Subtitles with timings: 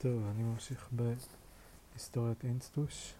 [0.00, 0.88] טוב, אני ממשיך
[1.92, 3.14] בהיסטוריית אינסטוש.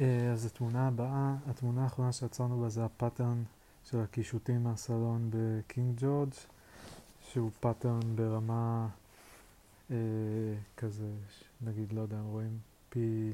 [0.00, 3.42] אה, אז התמונה הבאה, התמונה האחרונה שעצרנו בה זה ה-pattern
[3.84, 6.30] של הקישוטים מהסלון בקינג ג'ורג',
[7.22, 8.88] שהוא pattern ברמה
[9.90, 9.96] אה,
[10.76, 11.10] כזה,
[11.60, 12.58] נגיד, לא יודע, רואים
[12.88, 13.32] פי...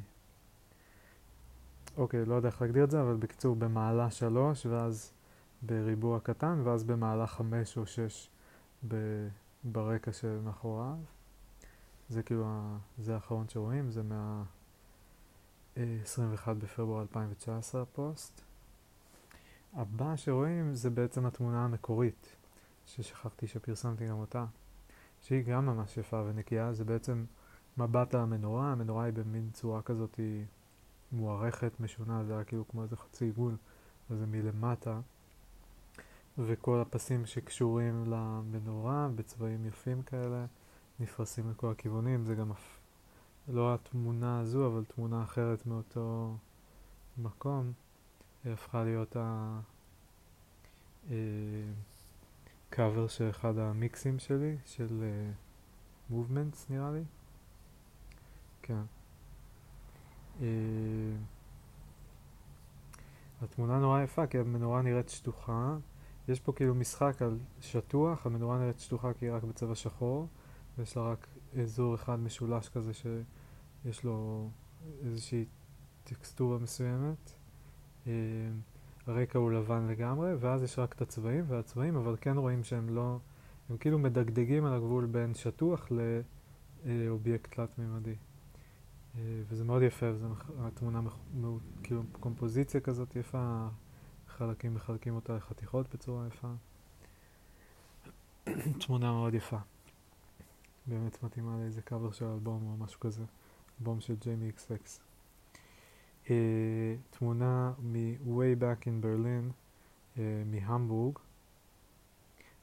[1.97, 5.13] אוקיי, לא יודע איך להגדיר את זה, אבל בקיצור במעלה שלוש, ואז
[5.63, 8.29] בריבוע קטן, ואז במעלה חמש או שש
[9.65, 11.14] ברקע שמאחוריו.
[12.09, 14.45] זה כאילו, זה האחרון שרואים, זה מה...
[15.77, 18.41] 21 בפברואר 2019 הפוסט.
[19.75, 22.37] הבא שרואים זה בעצם התמונה המקורית,
[22.87, 24.45] ששכחתי שפרסמתי גם אותה,
[25.21, 27.25] שהיא גם ממש יפה ונקייה, זה בעצם
[27.79, 30.45] מבט על המנורה, המנורה היא במין צורה כזאת היא
[31.13, 33.57] מוארכת, משונה, זה היה כאילו כמו איזה חצי עיגול,
[34.11, 35.01] אז זה מלמטה,
[36.39, 40.47] וכל הפסים שקשורים למנורה בצבעים יפים כאלה,
[41.01, 42.51] נפרסים לכל הכיוונים, זה גם
[43.49, 46.37] לא התמונה הזו, אבל תמונה אחרת מאותו
[47.19, 47.73] מקום,
[48.45, 49.17] הפכה להיות
[52.71, 55.05] הקאבר אה, של אחד המיקסים שלי, של
[56.11, 57.03] מובמנטס אה, נראה לי.
[58.63, 58.83] כן.
[60.41, 60.47] אה,
[63.43, 65.77] התמונה נורא יפה, כי המנורה נראית שטוחה.
[66.29, 70.29] יש פה כאילו משחק על שטוח, המנורה נראית שטוחה כי היא רק בצבע שחור,
[70.79, 71.27] ויש לה רק
[71.63, 74.49] אזור אחד משולש כזה שיש לו
[75.03, 75.45] איזושהי
[76.05, 77.33] טקסטורה מסוימת.
[78.07, 78.13] אה,
[79.07, 83.19] הרקע הוא לבן לגמרי, ואז יש רק את הצבעים, והצבעים, אבל כן רואים שהם לא,
[83.71, 85.89] הם כאילו מדגדגים על הגבול בין שטוח
[86.85, 88.15] לאובייקט תלת-ממדי.
[89.17, 90.27] אה, וזה מאוד יפה, וזו
[90.59, 91.01] התמונה,
[91.83, 93.67] כאילו קומפוזיציה כזאת יפה,
[94.29, 96.49] חלקים מחלקים אותה לחתיכות בצורה יפה.
[98.87, 99.59] תמונה מאוד יפה.
[100.87, 103.25] באמת מתאימה לאיזה קאבר של אלבום או משהו כזה,
[103.81, 105.01] אלבום של ג'יימי אקס אקס.
[106.25, 106.29] Uh,
[107.11, 109.53] תמונה מ-way back in Berlin,
[110.17, 111.19] uh, מהמבורג.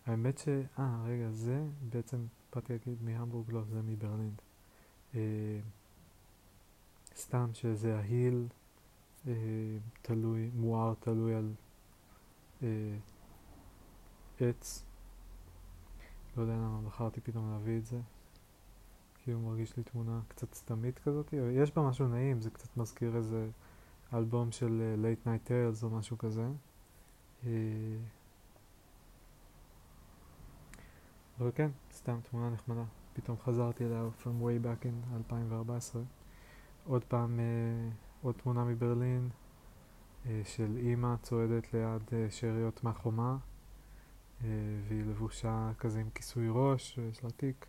[0.05, 0.47] האמת ש...
[0.79, 2.25] אה, רגע, זה בעצם,
[2.55, 4.33] באתי להגיד מהמבורג, לא, זה מברלין.
[5.13, 5.15] Uh,
[7.15, 8.47] סתם שזה ההיל
[9.25, 9.27] uh,
[10.01, 11.53] תלוי, מואר תלוי על
[12.59, 12.63] uh,
[14.39, 14.83] עץ.
[16.37, 17.99] לא יודע למה בחרתי פתאום להביא את זה.
[19.23, 23.49] כאילו מרגיש לי תמונה קצת סתמית כזאת, יש בה משהו נעים, זה קצת מזכיר איזה
[24.13, 26.47] אלבום של uh, Late Night Tales או משהו כזה.
[27.43, 27.45] Uh,
[31.39, 32.83] אבל כן, סתם תמונה נחמדה.
[33.13, 36.01] פתאום חזרתי אליה from way back in 2014.
[36.85, 39.29] עוד פעם, uh, עוד תמונה מברלין
[40.23, 43.37] uh, של אימא צועדת ליד uh, שאריות מהחומה.
[44.43, 44.49] אה,
[44.87, 47.65] והיא לבושה כזה עם כיסוי ראש, ויש לה תיק.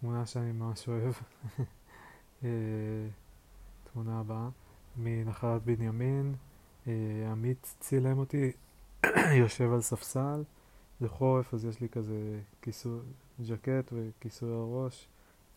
[0.00, 1.14] תמונה שאני ממש אוהב.
[2.44, 2.48] אה,
[3.92, 4.48] תמונה הבאה,
[4.96, 6.34] מנחלת בנימין.
[6.86, 6.92] אה,
[7.30, 8.52] עמית צילם אותי
[9.40, 10.44] יושב על ספסל,
[11.00, 13.00] זה חורף אז יש לי כזה כיסוי,
[13.48, 15.08] ג'קט וכיסוי הראש,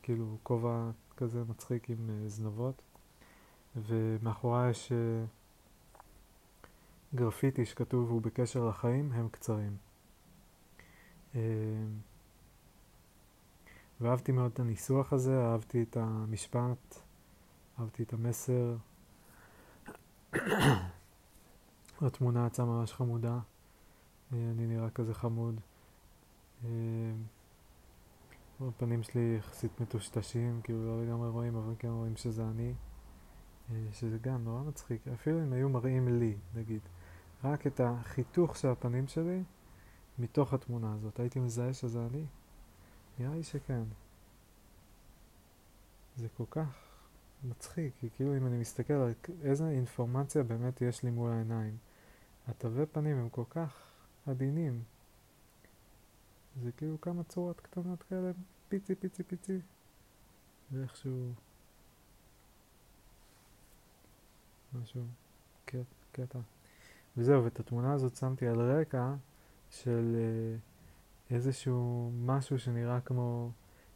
[0.03, 2.81] כאילו כובע כזה מצחיק עם זנבות.
[3.85, 5.25] ומאחורי יש אה,
[7.15, 9.77] גרפיטי שכתוב הוא בקשר לחיים, הם קצרים.
[11.35, 11.41] אה,
[14.01, 16.95] ואהבתי מאוד את הניסוח הזה, אהבתי את המשפט,
[17.79, 18.75] אהבתי את המסר.
[22.01, 23.39] התמונה יצאה ממש חמודה,
[24.33, 25.59] אה, אני נראה כזה חמוד.
[28.61, 32.73] הפנים שלי יחסית מטושטשים, כאילו לא לגמרי רואים, אבל כן רואים שזה אני.
[33.71, 36.81] אה, שזה גם נורא מצחיק, אפילו אם היו מראים לי, נגיד,
[37.43, 39.43] רק את החיתוך של הפנים שלי
[40.19, 42.25] מתוך התמונה הזאת, הייתי מזהה שזה אני?
[43.19, 43.83] נראה לי שכן.
[46.15, 46.87] זה כל כך
[47.43, 51.77] מצחיק, כי כאילו אם אני מסתכל על איזה אינפורמציה באמת יש לי מול העיניים,
[52.47, 53.91] התווי פנים הם כל כך
[54.27, 54.83] עדינים.
[56.63, 58.31] זה כאילו כמה צורות קטנות כאלה,
[58.69, 59.59] פיצי פיצי פיצי,
[60.71, 61.31] ואיכשהו...
[64.73, 65.01] משהו,
[66.11, 66.39] קטע.
[67.17, 69.13] וזהו, ואת התמונה הזאת שמתי על רקע
[69.69, 70.57] של אה,
[71.35, 73.51] איזשהו משהו שנראה כמו,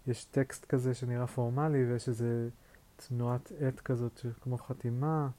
[0.08, 2.50] יש טקסט כזה שנראה פורמלי ויש איזה
[2.96, 5.30] תנועת עט כזאת כמו חתימה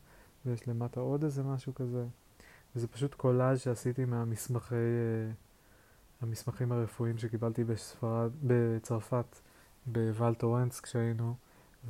[0.46, 2.05] ויש למטה עוד איזה משהו כזה.
[2.76, 5.32] וזה פשוט קולאז' שעשיתי מהמסמכי, אה,
[6.20, 9.38] המסמכים הרפואיים שקיבלתי בספרד, בצרפת,
[9.87, 11.35] בוואל טורנס כשהיינו.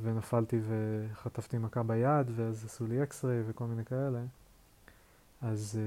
[0.01, 4.19] ונפלתי וחטפתי מכה ביד, ואז עשו לי אקסריי וכל מיני כאלה.
[5.41, 5.79] אז,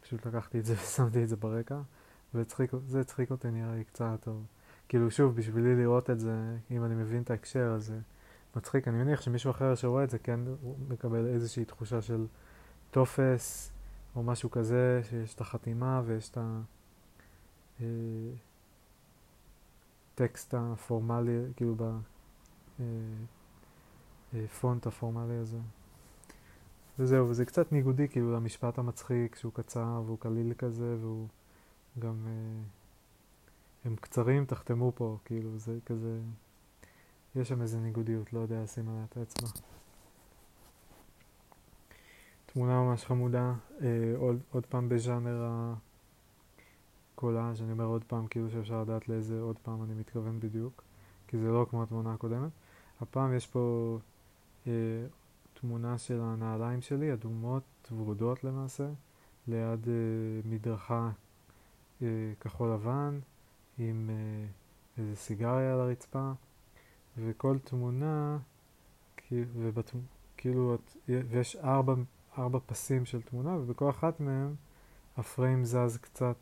[0.00, 1.80] פשוט לקחתי את זה ושמתי את זה ברקע,
[2.34, 4.44] וזה הצחיק אותי נראה לי קצת, טוב.
[4.88, 7.98] כאילו שוב, בשבילי לראות את זה, אם אני מבין את ההקשר, אז זה
[8.56, 8.88] מצחיק.
[8.88, 10.40] אני מניח שמישהו אחר שרואה את זה כן
[10.88, 12.26] מקבל איזושהי תחושה של
[12.90, 13.72] טופס,
[14.16, 16.38] או משהו כזה, שיש את החתימה ויש את
[17.80, 18.49] הטקסט
[20.20, 21.74] אה, הפורמלי, כאילו
[24.32, 25.58] בפונט אה, אה, הפורמלי הזה.
[26.98, 31.28] וזהו, וזה קצת ניגודי כאילו למשפט המצחיק, שהוא קצר והוא קליל כזה, והוא
[31.98, 32.26] גם...
[33.84, 36.20] הם קצרים, תחתמו פה, כאילו, זה כזה...
[37.36, 39.48] יש שם איזה ניגודיות, לא יודע לשים עליה את האצבע.
[42.46, 43.52] תמונה ממש חמודה,
[43.82, 45.44] אה, עוד, עוד פעם בז'אנר
[47.20, 50.82] הקולאז', אני אומר עוד פעם, כאילו שאפשר לדעת לאיזה עוד פעם אני מתכוון בדיוק,
[51.28, 52.50] כי זה לא כמו התמונה הקודמת.
[53.00, 53.98] הפעם יש פה
[54.66, 54.72] אה,
[55.54, 57.62] תמונה של הנעליים שלי, אדומות,
[57.96, 58.88] ורודות למעשה,
[59.48, 59.94] ליד אה,
[60.44, 61.10] מדרכה
[62.02, 62.06] אה,
[62.40, 63.18] כחול לבן,
[63.78, 64.46] עם אה,
[64.98, 66.32] איזה סיגריה על הרצפה,
[67.18, 68.38] וכל תמונה,
[69.32, 69.98] ובתמ...
[70.36, 70.76] כאילו,
[71.08, 71.94] ויש ארבע,
[72.38, 74.54] ארבע פסים של תמונה, ובכל אחת מהם
[75.16, 76.36] הפריים זז קצת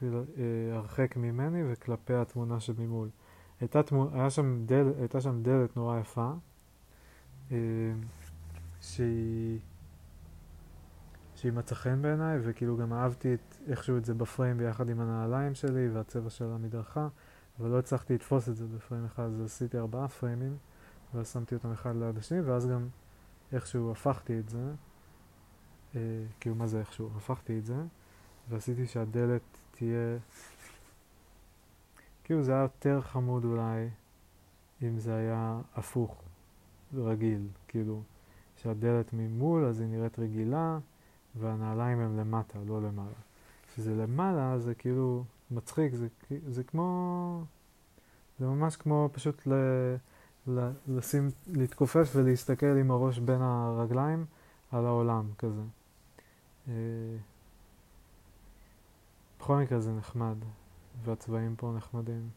[0.00, 3.08] כל, אה, הרחק ממני וכלפי התמונה שממול.
[3.60, 6.32] הייתה, תמונה, שם דל, הייתה שם דלת נורא יפה,
[7.52, 7.56] אה,
[8.80, 9.58] שהיא,
[11.36, 15.54] שהיא מצא חן בעיניי, וכאילו גם אהבתי את, איכשהו את זה בפריים ביחד עם הנעליים
[15.54, 17.08] שלי והצבע של המדרכה,
[17.60, 20.56] אבל לא הצלחתי לתפוס את זה בפריים אחד, אז עשיתי ארבעה פריימים,
[21.14, 22.88] ואז שמתי אותם אחד ליד השני, ואז גם
[23.52, 24.72] איכשהו הפכתי את זה,
[25.96, 26.00] אה,
[26.40, 27.10] כאילו מה זה איכשהו?
[27.16, 27.82] הפכתי את זה,
[28.48, 29.49] ועשיתי שהדלת
[29.80, 30.18] תהיה,
[32.24, 33.88] כאילו זה היה יותר חמוד אולי
[34.82, 36.22] אם זה היה הפוך,
[36.94, 38.02] רגיל, כאילו
[38.56, 40.78] שהדלת ממול אז היא נראית רגילה
[41.40, 43.20] והנעליים הם למטה, לא למעלה.
[43.68, 46.08] כשזה למעלה זה כאילו מצחיק, זה,
[46.48, 47.42] זה כמו,
[48.38, 49.52] זה ממש כמו פשוט ל,
[50.46, 54.24] ל, לשים, להתכופף ולהסתכל עם הראש בין הרגליים
[54.72, 55.62] על העולם כזה.
[59.40, 60.36] בכל מקרה זה נחמד,
[61.04, 62.28] והצבעים פה נחמדים.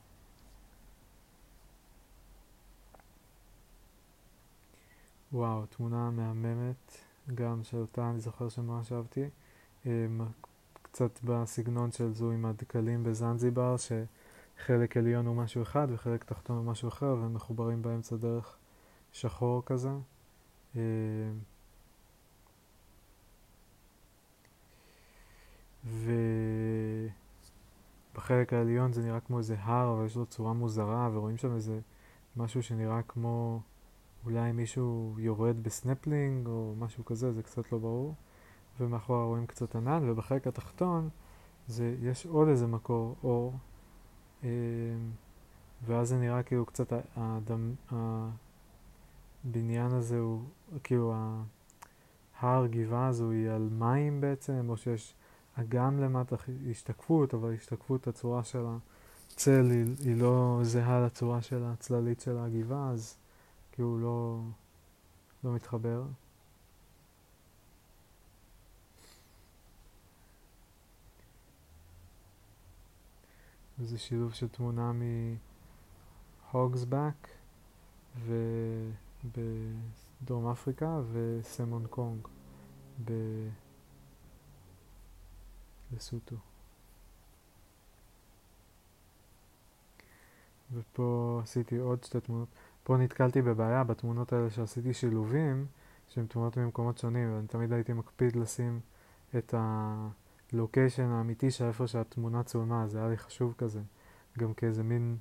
[5.33, 6.97] וואו, תמונה מהממת,
[7.35, 9.29] גם שאותה אני זוכר שממש אהבתי.
[9.85, 10.07] אה,
[10.81, 16.65] קצת בסגנון של זו עם הדקלים בזנזיבר, שחלק עליון הוא משהו אחד וחלק תחתון הוא
[16.65, 18.57] משהו אחר, והם מחוברים באמצע דרך
[19.11, 19.91] שחור כזה.
[20.75, 20.81] אה,
[28.23, 31.79] ובחלק העליון זה נראה כמו איזה הר, אבל יש לו צורה מוזרה, ורואים שם איזה
[32.37, 33.61] משהו שנראה כמו
[34.25, 38.15] אולי מישהו יורד בסנפלינג או משהו כזה, זה קצת לא ברור.
[38.79, 41.09] ומאחורה רואים קצת ענן, ובחלק התחתון
[41.67, 43.53] זה, יש עוד איזה מקור אור,
[44.43, 44.49] אה,
[45.85, 47.73] ואז זה נראה כאילו קצת האדם,
[49.45, 50.41] הבניין הזה הוא,
[50.83, 51.13] כאילו
[52.39, 55.15] ההר גבעה הזו היא על מים בעצם, או שיש
[55.55, 56.35] אגם למטה
[56.71, 58.65] השתקפות, אבל השתקפות הצורה של
[59.31, 63.15] הצל היא, היא לא זהה לצורה של הצללית של הגבעה, אז
[63.71, 64.41] כאילו לא,
[65.43, 66.03] לא מתחבר.
[73.79, 74.91] וזה שילוב של תמונה
[76.53, 77.27] מהוגסבק
[80.25, 82.27] ובדרום אפריקה וסמון קונג
[85.95, 86.35] בסוטו.
[90.73, 92.47] ופה עשיתי עוד שתי תמונות.
[92.83, 95.65] פה נתקלתי בבעיה בתמונות האלה שעשיתי שילובים,
[96.07, 98.79] שהן תמונות ממקומות שונים, ואני תמיד הייתי מקפיד לשים
[99.37, 99.53] את.
[99.57, 103.81] הלוקיישן האמיתי של איפה שהתמונה צולמה, זה היה לי חשוב כזה,
[104.37, 105.17] גם כאיזה מין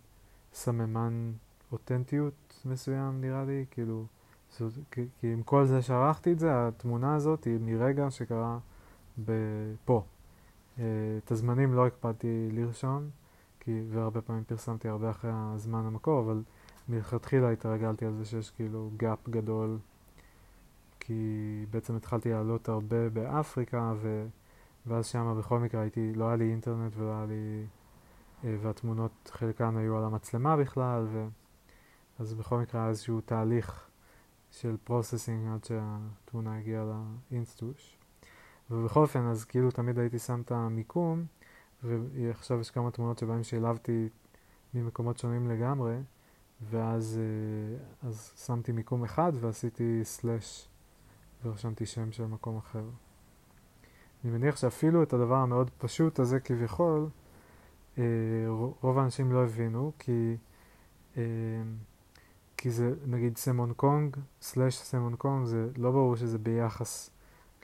[0.53, 1.33] סממן
[1.73, 4.07] אותנטיות מסוים נראה לי, כאילו,
[4.51, 8.59] זאת, כי, כי עם כל זה שערכתי את זה, התמונה הזאת היא מרגע שקרה
[9.85, 10.05] פה.
[10.79, 10.85] אה,
[11.25, 13.11] את הזמנים לא הקפדתי לרשום,
[13.61, 16.43] כי, והרבה פעמים פרסמתי הרבה אחרי הזמן המקור, אבל
[16.89, 19.79] מלכתחילה התרגלתי על זה שיש כאילו gap גדול,
[21.01, 24.27] כי בעצם התחלתי לעלות הרבה באפריקה, ו...
[24.87, 27.67] ואז שם בכל מקרה הייתי, לא היה לי אינטרנט ולא היה לי...
[28.45, 31.27] אה, והתמונות חלקן היו על המצלמה בכלל, ו...
[32.19, 33.89] אז בכל מקרה היה איזשהו תהליך
[34.51, 36.85] של processing עד שהתמונה הגיעה
[37.31, 38.02] לאינסטוש.
[38.73, 41.25] ובכל אופן, אז כאילו תמיד הייתי שם את המיקום,
[41.83, 44.09] ועכשיו יש כמה תמונות שבהן שילבתי
[44.75, 45.97] ממקומות שונים לגמרי,
[46.71, 50.69] ואז אה, אז שמתי מיקום אחד ועשיתי סלאש
[51.45, 52.85] ורשמתי שם של מקום אחר.
[54.25, 57.09] אני מניח שאפילו את הדבר המאוד פשוט הזה כביכול,
[57.99, 58.05] אה,
[58.81, 60.37] רוב האנשים לא הבינו, כי,
[61.17, 61.23] אה,
[62.57, 67.11] כי זה נגיד סמון קונג, סלאש סמון קונג, זה לא ברור שזה ביחס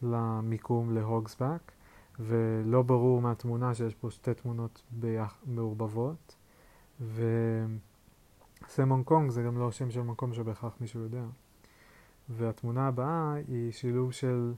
[0.03, 1.73] למיקום להוגסבק,
[2.21, 5.39] ולא ברור מהתמונה שיש פה שתי תמונות ביח...
[5.47, 6.37] מעורבבות,
[8.65, 11.25] וסמון קונג זה גם לא שם של מקום שבהכרח מישהו יודע.
[12.29, 14.53] והתמונה הבאה היא שילוב של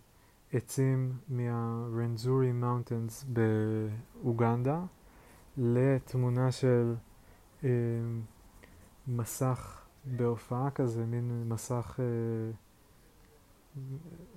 [0.53, 4.83] עצים מה-Rwenzori Mountains באוגנדה
[5.57, 6.95] לתמונה של
[7.65, 7.69] אה,
[9.09, 12.05] מסך בהופעה כזה, מין מסך, אה,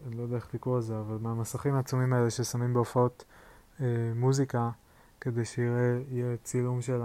[0.08, 3.26] אני לא יודע איך לקרוא לזה, אבל מהמסכים העצומים האלה ששמים בהופעות
[3.82, 3.86] אה,
[4.16, 4.70] מוזיקה
[5.22, 7.02] כדי שיהיה צילום של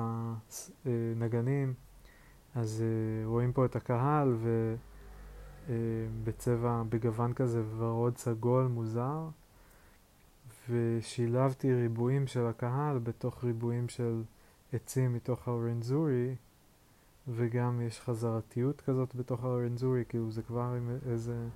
[0.85, 1.75] הנגנים,
[2.55, 4.75] אז אה, רואים פה את הקהל ו...
[5.69, 5.75] אה,
[6.89, 9.29] בגוון כזה ורוד סגול מוזר,
[10.71, 14.23] ושילבתי ריבועים של הקהל בתוך ריבועים של
[14.73, 16.35] עצים מתוך הרנזורי,
[17.29, 21.49] וגם יש חזרתיות כזאת בתוך הרנזורי, כאילו זה כבר עם איזה...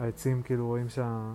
[0.00, 1.34] העצים כאילו רואים שה...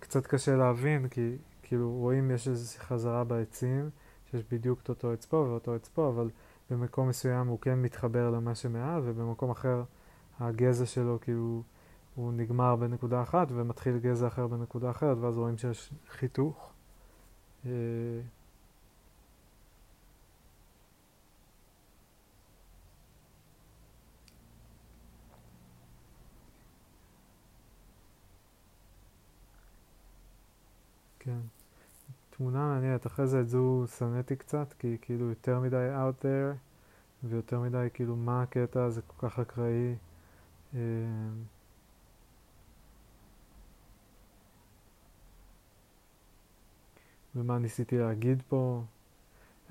[0.00, 3.90] קצת קשה להבין, כי כאילו רואים יש איזו חזרה בעצים,
[4.30, 6.30] שיש בדיוק את אותו עץ פה ואותו עץ פה, אבל
[6.70, 9.82] במקום מסוים הוא כן מתחבר למה שמעל, ובמקום אחר
[10.40, 11.62] הגזע שלו כאילו
[12.14, 16.72] הוא נגמר בנקודה אחת ומתחיל גזע אחר בנקודה אחרת ואז רואים שיש חיתוך.
[31.28, 31.40] כן.
[32.30, 36.56] תמונה מעניינת, אחרי זה את זו שנאתי קצת, כי כאילו יותר מדי out there,
[37.24, 39.94] ויותר מדי כאילו מה הקטע, זה כל כך אקראי.
[40.74, 40.80] אה,
[47.36, 48.82] ומה ניסיתי להגיד פה?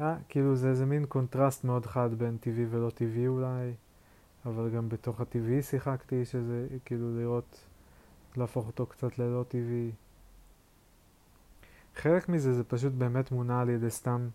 [0.01, 3.73] אה, כאילו זה איזה מין קונטרסט מאוד חד בין טבעי ולא טבעי אולי,
[4.45, 7.59] אבל גם בתוך הטבעי שיחקתי, שזה כאילו לראות,
[8.35, 9.91] להפוך אותו קצת ללא טבעי.
[11.97, 14.27] חלק מזה זה פשוט באמת מונע על ידי סתם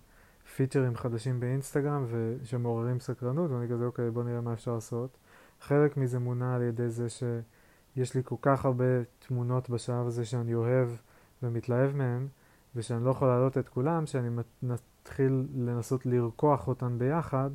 [0.57, 2.07] פיצ'רים חדשים באינסטגרם
[2.45, 5.17] שמעוררים סקרנות, ואני כזה אוקיי בוא נראה מה אפשר לעשות.
[5.61, 8.85] חלק מזה מונע על ידי זה שיש לי כל כך הרבה
[9.19, 10.89] תמונות בשלב הזה שאני אוהב
[11.43, 12.27] ומתלהב מהן,
[12.77, 14.29] ושאני לא יכול להעלות את כולם, שאני
[14.63, 17.51] מתחיל לנסות לרקוח אותן ביחד,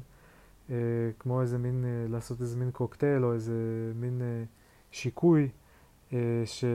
[0.70, 0.76] אה,
[1.20, 3.54] כמו איזה מין, אה, לעשות איזה מין קוקטייל או איזה
[3.96, 4.44] מין אה,
[4.92, 5.50] שיקוי,
[6.14, 6.66] אה, ש...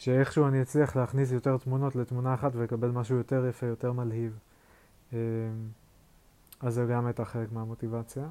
[0.00, 4.38] שאיכשהו אני אצליח להכניס יותר תמונות לתמונה אחת ולקבל משהו יותר יפה, יותר מלהיב.
[5.12, 5.18] אה,
[6.60, 8.28] אז זה גם הייתה חלק מהמוטיבציה.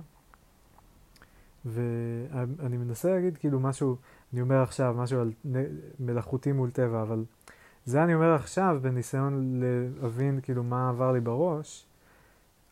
[1.66, 3.98] ואני מנסה להגיד כאילו משהו,
[4.34, 5.32] אני אומר עכשיו משהו על
[6.00, 7.26] מלאכותי מול טבע, אבל
[7.86, 11.88] זה אני אומר עכשיו בניסיון להבין כאילו מה עבר לי בראש.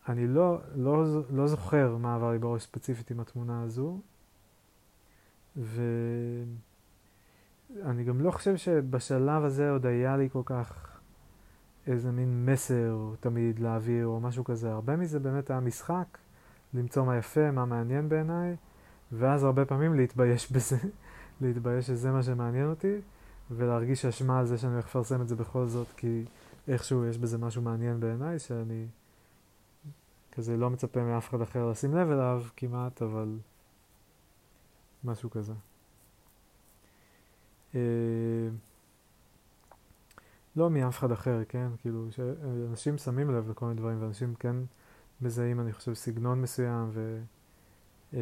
[0.08, 4.00] אני לא, לא, לא זוכר מה עבר לי בראש ספציפית עם התמונה הזו,
[7.76, 10.98] ואני גם לא חושב שבשלב הזה עוד היה לי כל כך
[11.86, 14.72] איזה מין מסר תמיד להעביר או משהו כזה.
[14.72, 16.18] הרבה מזה באמת היה משחק,
[16.74, 18.56] למצוא מה יפה, מה מעניין בעיניי.
[19.12, 20.76] ואז הרבה פעמים להתבייש בזה,
[21.40, 22.94] להתבייש שזה מה שמעניין אותי,
[23.50, 26.24] ולהרגיש אשמה על זה שאני הולך לפרסם את זה בכל זאת, כי
[26.68, 28.86] איכשהו יש בזה משהו מעניין בעיניי, שאני
[30.32, 33.38] כזה לא מצפה מאף אחד אחר לשים לב אליו כמעט, אבל
[35.04, 35.52] משהו כזה.
[37.78, 38.50] אה,
[40.56, 41.68] לא מאף אחד אחר, כן?
[41.80, 44.56] כאילו, שאנשים שמים לב לכל מיני דברים, ואנשים כן
[45.20, 47.20] מזהים, אני חושב, סגנון מסוים, ו...
[48.14, 48.20] אה,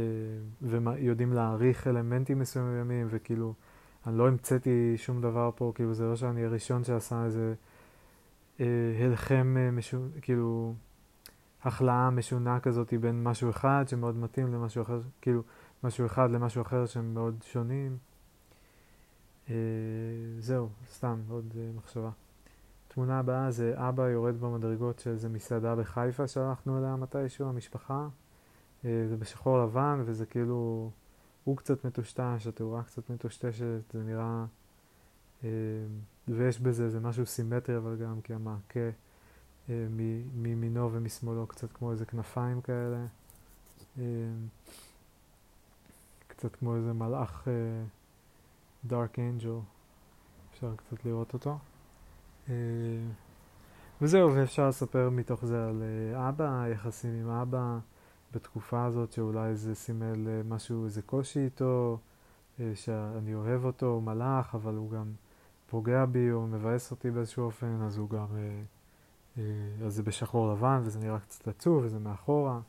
[0.62, 3.54] ויודעים להעריך אלמנטים מסוימים, וכאילו,
[4.06, 7.54] אני לא המצאתי שום דבר פה, כאילו זה לא שאני הראשון שעשה איזה
[8.60, 8.66] אה,
[9.00, 10.74] הלחם, משו, כאילו,
[11.64, 15.42] החלאה משונה כזאת בין משהו אחד שמאוד מתאים למשהו אחר, כאילו,
[15.84, 17.96] משהו אחד למשהו אחר שהם מאוד שונים.
[19.50, 19.54] אה,
[20.38, 22.10] זהו, סתם, עוד אה, מחשבה.
[22.88, 28.08] תמונה הבאה זה אבא יורד במדרגות של איזה מסעדה בחיפה שהלכנו אליה מתישהו, המשפחה.
[28.84, 30.90] אה, זה בשחור לבן וזה כאילו,
[31.44, 34.44] הוא קצת מטושטש, התאורה קצת מטושטשת, זה נראה,
[35.44, 35.48] אה,
[36.28, 38.90] ויש בזה איזה משהו סימטרי אבל גם כי המעקה
[40.34, 43.06] מימינו ומשמאלו קצת כמו איזה כנפיים כאלה,
[46.28, 47.48] קצת כמו איזה מלאך
[48.84, 49.58] דארק אנג'ל,
[50.52, 51.58] אפשר קצת לראות אותו.
[54.00, 55.82] וזהו, ואפשר לספר מתוך זה על
[56.14, 57.78] אבא, היחסים עם אבא.
[58.32, 61.98] בתקופה הזאת שאולי זה סימל משהו, איזה קושי איתו,
[62.60, 65.12] אה, שאני אוהב אותו, הוא מלאך, אבל הוא גם
[65.66, 68.26] פוגע בי או מבאס אותי באיזשהו אופן, אז הוא גם...
[68.36, 68.62] אה,
[69.38, 72.60] אה, אז זה בשחור לבן וזה נראה קצת עצוב וזה מאחורה.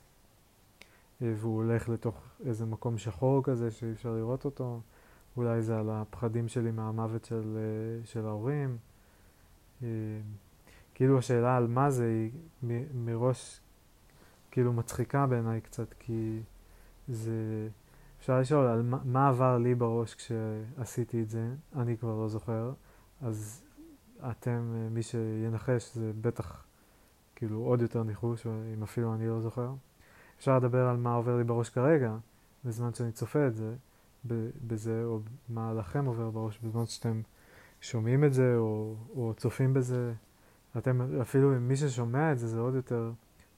[1.21, 4.79] אה, והוא הולך לתוך איזה מקום שחור כזה שאי אפשר לראות אותו.
[5.37, 8.77] אולי זה על הפחדים שלי מהמוות של, אה, של ההורים.
[9.83, 9.87] אה,
[10.93, 12.31] כאילו השאלה על מה זה היא
[12.93, 13.61] מראש
[14.51, 16.39] כאילו מצחיקה בעיניי קצת, כי
[17.07, 17.67] זה...
[18.19, 22.71] אפשר לשאול על מה, מה עבר לי בראש כשעשיתי את זה, אני כבר לא זוכר,
[23.21, 23.63] אז
[24.31, 26.65] אתם, מי שינחש, זה בטח
[27.35, 29.73] כאילו עוד יותר ניחוש, אם אפילו אני לא זוכר.
[30.37, 32.15] אפשר לדבר על מה עובר לי בראש כרגע,
[32.65, 33.75] בזמן שאני צופה את זה,
[34.67, 35.19] בזה, או
[35.49, 37.21] מה לכם עובר בראש בזמן שאתם
[37.81, 40.13] שומעים את זה, או, או צופים בזה.
[40.77, 43.11] אתם, אפילו מי ששומע את זה, זה עוד יותר,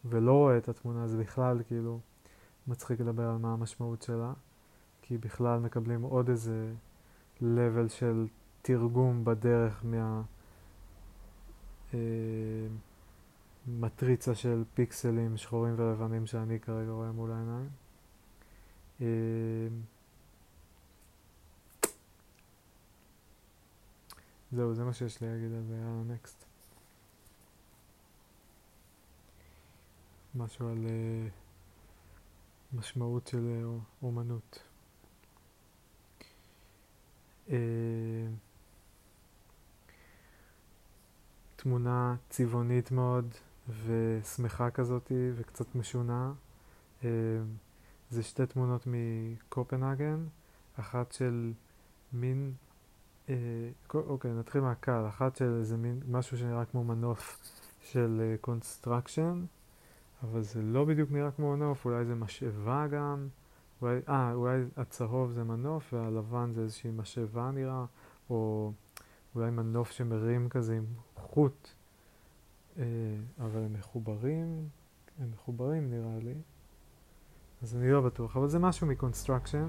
[0.06, 2.00] ולא רואה את התמונה, זה בכלל כאילו
[2.68, 4.34] מצחיק לדבר על מה המשמעות שלה,
[5.02, 6.74] כי בכלל מקבלים עוד איזה
[7.42, 8.28] level של
[8.62, 10.22] תרגום בדרך מה...
[11.94, 12.00] אה,
[13.68, 17.70] מטריצה של פיקסלים שחורים ולבנים שאני כרגע רואה מול העיניים.
[19.02, 19.08] אה,
[24.52, 26.46] זהו, זה מה שיש לי להגיד על זה, יאללה, נקסט.
[30.36, 31.30] משהו על uh,
[32.78, 34.64] משמעות של uh, אומנות.
[37.48, 37.52] אה,
[41.56, 43.34] תמונה צבעונית מאוד
[43.86, 46.34] ושמחה כזאתי וקצת משונה.
[47.02, 47.06] אה,
[48.10, 50.26] זה שתי תמונות מקופנהגן,
[50.80, 51.54] אחת של
[52.14, 52.54] מין
[53.94, 55.06] אוקיי, נתחיל מהקל.
[55.08, 57.40] אחת של איזה מין משהו שנראה כמו מנוף
[57.82, 63.28] של construction, אה, אבל זה לא בדיוק נראה כמו מנוף, אולי זה משאבה גם.
[63.82, 67.86] אולי, אה, אולי הצהוב זה מנוף והלבן זה איזושהי משאבה נראה,
[68.30, 68.72] או
[69.36, 71.70] אולי מנוף שמרים כזה עם חוט,
[72.76, 72.80] uh,
[73.40, 74.68] אבל הם מחוברים,
[75.20, 76.36] הם מחוברים נראה לי.
[77.62, 79.68] אז אני לא בטוח, אבל זה משהו מקונסטרקשן.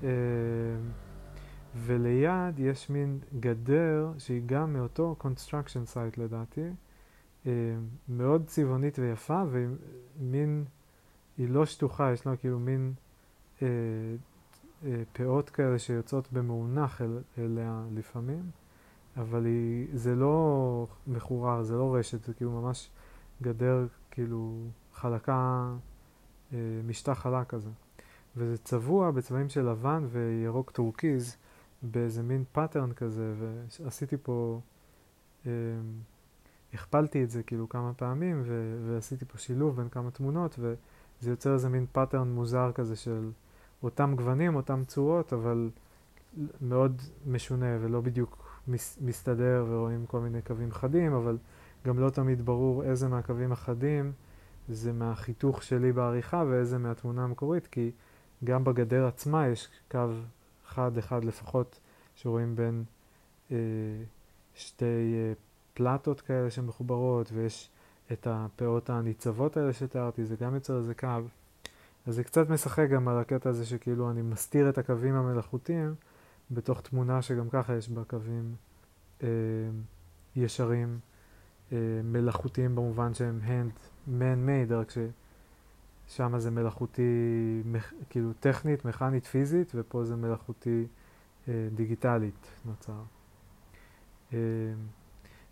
[0.00, 0.04] Uh,
[1.76, 6.68] וליד יש מין גדר שהיא גם מאותו construction site לדעתי,
[7.46, 7.52] אה,
[8.08, 10.64] מאוד צבעונית ויפה, ומין,
[11.38, 12.92] היא לא שטוחה, יש לה כאילו מין
[13.62, 13.66] אה,
[14.84, 18.50] אה, פאות כאלה שיוצאות במאונך אל, אליה לפעמים,
[19.16, 22.90] אבל היא, זה לא מחורר, זה לא רשת, זה כאילו ממש
[23.42, 24.54] גדר כאילו
[24.92, 25.72] חלקה,
[26.52, 27.70] אה, משטח חלק כזה.
[28.36, 31.36] וזה צבוע בצבעים של לבן וירוק טורקיז.
[31.90, 34.60] באיזה מין pattern כזה, ועשיתי פה,
[35.46, 35.50] אה,
[36.74, 41.54] הכפלתי את זה כאילו כמה פעמים, ו- ועשיתי פה שילוב בין כמה תמונות, וזה יוצר
[41.54, 43.30] איזה מין pattern מוזר כזה של
[43.82, 45.70] אותם גוונים, אותם צורות, אבל
[46.60, 51.38] מאוד משונה ולא בדיוק מס- מסתדר, ורואים כל מיני קווים חדים, אבל
[51.86, 54.12] גם לא תמיד ברור איזה מהקווים החדים
[54.68, 57.90] זה מהחיתוך שלי בעריכה ואיזה מהתמונה המקורית, כי
[58.44, 59.98] גם בגדר עצמה יש קו
[60.74, 61.80] אחד אחד לפחות
[62.14, 62.84] שרואים בין
[63.50, 63.56] אה,
[64.54, 65.32] שתי אה,
[65.74, 67.70] פלטות כאלה שמחוברות ויש
[68.12, 71.08] את הפאות הניצבות האלה שתיארתי, זה גם יוצר איזה קו.
[72.06, 75.94] אז זה קצת משחק גם על הקטע הזה שכאילו אני מסתיר את הקווים המלאכותיים
[76.50, 78.54] בתוך תמונה שגם ככה יש בה קווים
[79.22, 79.28] אה,
[80.36, 80.98] ישרים,
[81.72, 84.90] אה, מלאכותיים במובן שהם hand man made, רק
[86.08, 87.62] ששם זה מלאכותי,
[88.10, 90.86] כאילו טכנית, מכנית, פיזית, ופה זה מלאכותי
[91.48, 93.02] אה, דיגיטלית נוצר.
[94.32, 94.38] אה,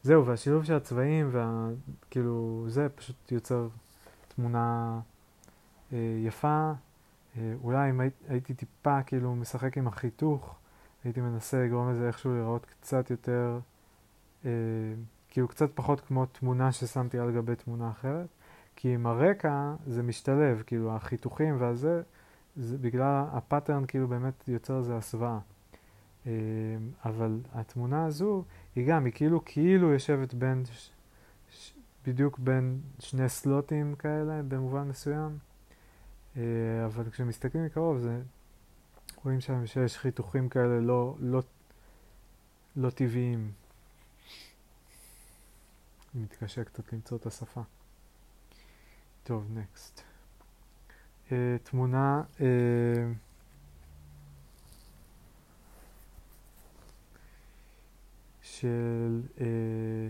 [0.03, 3.69] זהו, והשילוב של הצבעים, וכאילו, זה פשוט יוצר
[4.29, 5.01] תמונה
[5.93, 6.73] אה, יפה.
[7.63, 10.57] אולי אם הייתי טיפה כאילו משחק עם החיתוך,
[11.05, 13.59] הייתי מנסה לגרום לזה איכשהו לראות קצת יותר,
[15.29, 18.27] כאילו קצת פחות כמו תמונה ששמתי על גבי תמונה אחרת,
[18.83, 22.03] כי עם הרקע זה משתלב, כאילו החיתוכים והזה,
[22.57, 25.39] זה בגלל הפאטרן כאילו באמת יוצר איזה הסוואה.
[26.27, 26.31] אמ,
[27.05, 28.45] אבל התמונה הזו
[28.77, 30.91] היא גם, היא כאילו, כאילו יושבת בין, ש,
[31.51, 31.75] ש,
[32.07, 35.39] בדיוק בין שני סלוטים כאלה במובן מסוים,
[36.37, 36.43] אה,
[36.85, 38.21] אבל כשמסתכלים מקרוב זה,
[39.25, 41.43] רואים שם שיש חיתוכים כאלה לא, לא,
[42.77, 43.53] לא טבעיים.
[46.15, 47.63] אני מתקשה קצת למצוא את השפה.
[49.25, 50.03] טוב, נקסט.
[51.29, 51.33] Uh,
[51.63, 52.43] תמונה uh,
[58.63, 59.23] של...
[59.41, 60.09] אה,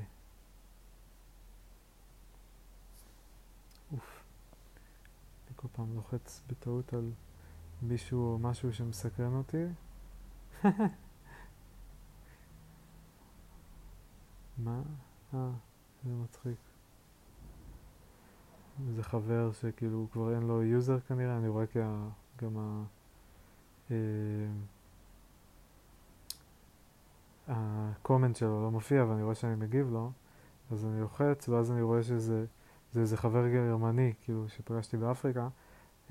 [3.92, 4.24] אוף,
[5.46, 7.12] אני כל פעם לוחץ בטעות על
[7.82, 9.64] מישהו או משהו שמסקרן אותי.
[14.64, 14.82] מה?
[15.34, 15.50] אה,
[16.04, 16.71] זה מצחיק.
[18.90, 21.78] זה חבר שכאילו כבר אין לו user כנראה, אני רואה כי
[22.42, 22.82] גם ה...
[23.90, 23.96] אה,
[27.48, 30.10] ה comment שלו לא מופיע ואני רואה שאני מגיב לו,
[30.70, 32.44] אז אני לוחץ ואז אני רואה שזה
[32.92, 35.48] זה איזה חבר גרמני, כאילו, שפגשתי באפריקה,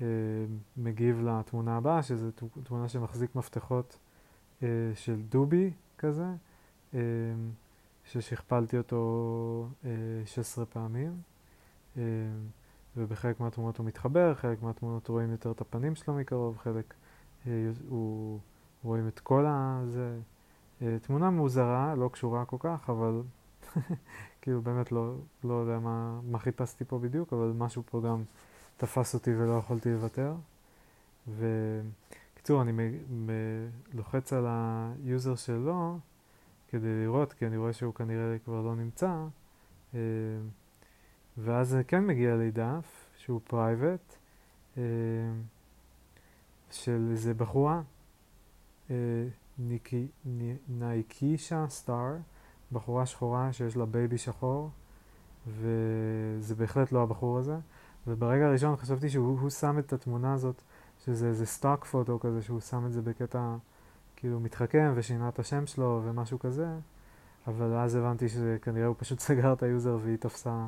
[0.00, 0.06] אה,
[0.76, 2.30] מגיב לתמונה הבאה, שזו
[2.62, 3.98] תמונה שמחזיק מפתחות
[4.62, 6.26] אה, של דובי כזה,
[6.94, 7.00] אה,
[8.04, 9.68] ששכפלתי אותו
[10.24, 11.12] 16 פעמים,
[12.96, 16.94] ובחלק מהתמונות הוא מתחבר, חלק מהתמונות רואים יותר את הפנים שלו מקרוב, חלק
[17.88, 18.38] הוא
[18.84, 20.18] רואים את כל הזה.
[21.02, 23.22] תמונה מוזרה, לא קשורה כל כך, אבל
[24.42, 28.22] כאילו באמת לא, לא יודע מה, מה חיפשתי פה בדיוק, אבל משהו פה גם
[28.76, 30.34] תפס אותי ולא יכולתי לוותר.
[31.28, 35.98] וקיצור, אני מ- מ- לוחץ על ה user שלו
[36.68, 39.24] כדי לראות, כי אני רואה שהוא כנראה כבר לא נמצא,
[39.94, 40.00] אה,
[41.38, 44.16] ואז זה כן מגיע לי דף שהוא private,
[44.78, 44.82] אה,
[46.70, 47.82] של איזה בחורה,
[48.90, 48.96] אה,
[49.58, 50.06] ניקי,
[50.68, 52.14] ניקישה סטאר,
[52.72, 54.70] בחורה שחורה שיש לה baby שחור,
[55.46, 57.56] וזה בהחלט לא הבחור הזה.
[58.06, 60.62] וברגע הראשון חשבתי שהוא שם את התמונה הזאת,
[61.04, 63.56] שזה איזה stock photo כזה, שהוא שם את זה בקטע
[64.16, 66.66] כאילו מתחכם ושינה את השם שלו ומשהו כזה,
[67.46, 70.66] אבל אז הבנתי שכנראה הוא פשוט סגר את ה user והיא תפסה,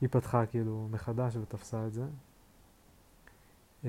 [0.00, 2.04] היא פתחה כאילו מחדש ותפסה את זה.
[3.84, 3.88] אמ,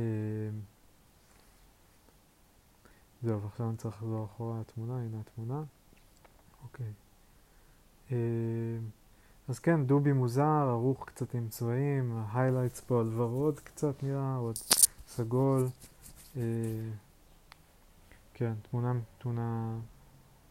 [3.24, 5.64] זהו, ועכשיו אני צריך לחזור אחורה לתמונה, הנה התמונה.
[6.64, 6.92] אוקיי.
[8.12, 8.16] אמ,
[9.48, 14.36] אז כן, דובי מוזר, ערוך קצת עם צבעים, ה highlights פה על ורוד קצת נראה,
[14.36, 14.58] עוד
[15.08, 15.68] סגול.
[16.38, 16.42] אה,
[18.34, 19.78] כן, תמונה, תמונה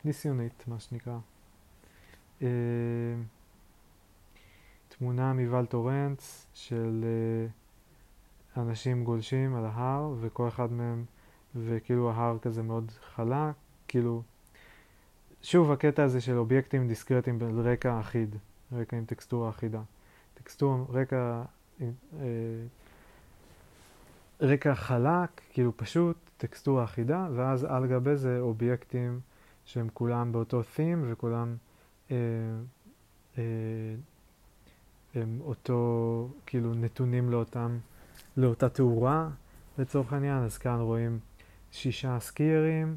[0.04, 1.18] ניסיונית, מה שנקרא.
[5.00, 11.04] תמונה מ Val Thorens של אה, אנשים גולשים על ההר, וכל אחד מהם,
[11.56, 13.54] וכאילו ההר כזה מאוד חלק,
[13.88, 14.22] כאילו,
[15.42, 18.36] שוב הקטע הזה של אובייקטים דיסקרטיים ברקע אחיד.
[18.72, 19.82] רקע עם טקסטורה אחידה.
[20.34, 21.42] טקסטורה, רקע,
[21.80, 21.86] אה,
[24.40, 29.20] רקע חלק, כאילו פשוט, טקסטורה אחידה, ואז על גבי זה אובייקטים
[29.64, 31.56] שהם כולם באותו theme וכולם
[32.10, 32.16] אה,
[33.38, 33.42] אה,
[35.14, 37.78] הם אותו, כאילו נתונים לאותם,
[38.36, 39.28] לאותה תאורה
[39.78, 41.18] לצורך העניין, אז כאן רואים
[41.72, 42.96] שישה סקיירים,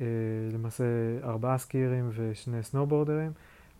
[0.00, 0.06] אה,
[0.52, 0.84] למעשה
[1.22, 3.32] ארבעה סקיירים ושני סנובורדרים.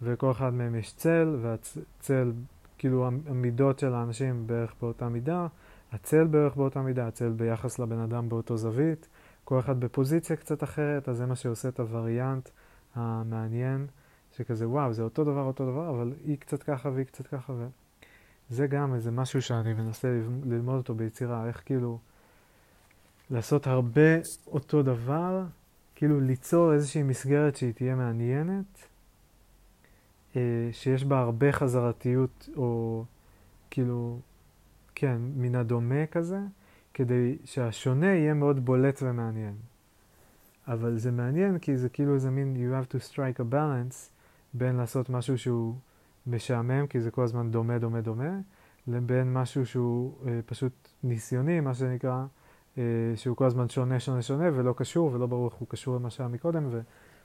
[0.02, 2.32] וכל אחד מהם יש צל, והצל,
[2.78, 5.46] כאילו המידות של האנשים בערך באותה מידה,
[5.92, 9.08] הצל בערך באותה מידה, הצל ביחס לבן אדם באותו זווית,
[9.44, 12.48] כל אחד בפוזיציה קצת אחרת, אז זה מה שעושה את הווריאנט
[12.94, 13.86] המעניין,
[14.36, 17.52] שכזה וואו, זה אותו דבר, אותו דבר, אבל היא קצת ככה והיא קצת ככה,
[18.50, 21.98] וזה גם איזה משהו שאני מנסה ללמוד אותו ביצירה, איך כאילו
[23.30, 25.44] לעשות הרבה אותו דבר,
[25.94, 28.86] כאילו ליצור איזושהי מסגרת שהיא תהיה מעניינת.
[30.36, 33.04] אה, שיש בה הרבה חזרתיות, או
[33.70, 34.18] כאילו,
[34.94, 36.40] כן, מן הדומה כזה,
[36.94, 39.54] כדי שהשונה יהיה מאוד בולט ומעניין.
[40.68, 44.10] אבל זה מעניין כי זה כאילו איזה מין you have to strike a balance
[44.54, 45.74] בין לעשות משהו שהוא
[46.26, 48.38] משעמם, כי זה כל הזמן דומה, דומה, דומה,
[48.86, 52.24] לבין משהו שהוא אה, פשוט ניסיוני, מה שנקרא,
[52.78, 52.82] אה,
[53.16, 56.28] שהוא כל הזמן שונה, שונה, שונה, ולא קשור, ולא ברור איך הוא קשור למה שהיה
[56.28, 56.80] מקודם, ו...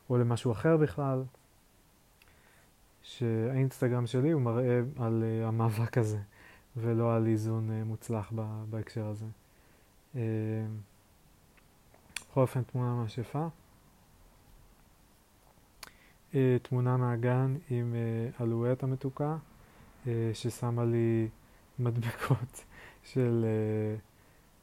[0.09, 1.23] או למשהו אחר בכלל.
[3.07, 6.19] שהאינסטגרם שלי הוא מראה על uh, המאבק הזה,
[6.77, 9.25] ולא על איזון uh, מוצלח ב- בהקשר הזה.
[10.13, 10.17] Uh,
[12.31, 13.47] בכל אופן, תמונה ממש יפה.
[16.31, 19.37] Uh, תמונה מהגן עם uh, אלואט המתוקה,
[20.05, 21.27] uh, ששמה לי
[21.79, 22.63] מדבקות
[23.11, 23.45] של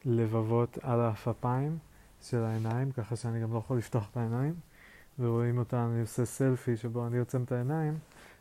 [0.05, 1.79] לבבות על האפפיים
[2.23, 4.55] של העיניים, ככה שאני גם לא יכול לפתוח את העיניים,
[5.19, 7.99] ורואים אותה, אני עושה סלפי שבו אני עוצם את העיניים.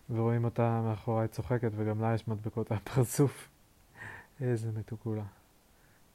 [0.09, 3.49] ורואים אותה מאחוריי צוחקת, וגם לה יש מדבקות על הפרצוף.
[4.41, 5.23] איזה מתוקולה.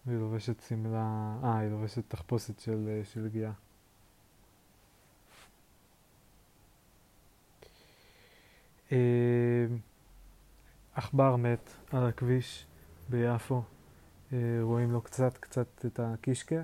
[0.07, 3.49] היא לובשת שמלה, אה, היא לובשת תחפושת של, אה, של גיאה.
[3.49, 3.53] אה,
[10.95, 12.67] עכבר מת על הכביש
[13.09, 13.63] ביפו,
[14.33, 16.63] אה, רואים לו קצת קצת את הקישקה,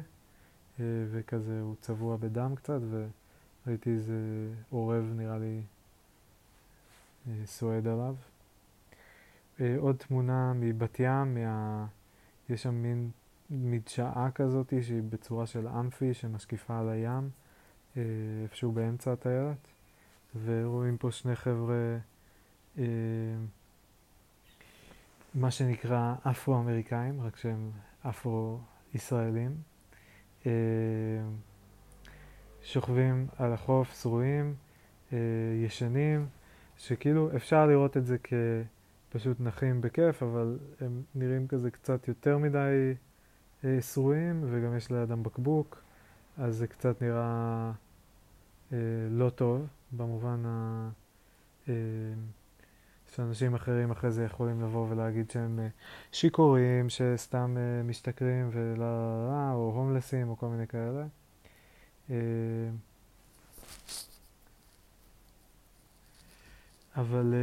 [0.80, 4.14] וכזה הוא צבוע בדם קצת, וראיתי איזה
[4.70, 5.62] עורב נראה לי
[7.44, 8.14] סועד עליו.
[9.60, 11.86] אה, עוד תמונה מבת ים, מה...
[12.48, 13.10] יש שם מין
[13.50, 17.30] מדשאה כזאת שהיא בצורה של אמפי שמשקיפה על הים,
[17.96, 18.02] אה,
[18.42, 19.68] איפשהו באמצע הטיילת,
[20.44, 21.98] ורואים פה שני חבר'ה אה,
[25.34, 27.70] מה שנקרא אפרו-אמריקאים, רק שהם
[28.08, 29.56] אפרו-ישראלים.
[30.46, 30.52] אה,
[32.62, 34.54] שוכבים על החוף, שרועים,
[35.12, 35.18] אה,
[35.64, 36.26] ישנים,
[36.76, 42.94] שכאילו אפשר לראות את זה כפשוט נחים בכיף, אבל הם נראים כזה קצת יותר מדי
[43.64, 45.82] אה, שרועים, וגם יש לידם בקבוק,
[46.38, 47.72] אז זה קצת נראה
[48.72, 48.78] אה,
[49.10, 50.90] לא טוב, במובן ה...
[53.14, 55.68] אה, שאנשים אחרים אחרי זה יכולים לבוא ולהגיד שהם אה,
[56.12, 58.84] שיכורים, שסתם אה, משתכרים לא,
[59.28, 61.06] לא, או הומלסים או כל מיני כאלה.
[62.10, 62.16] אה,
[66.96, 67.34] אבל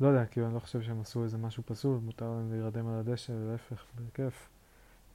[0.00, 2.98] לא יודע, כאילו אני לא חושב שהם עשו איזה משהו פסול, מותר להם להירדם על
[2.98, 4.48] הדשא, להפך, בכיף,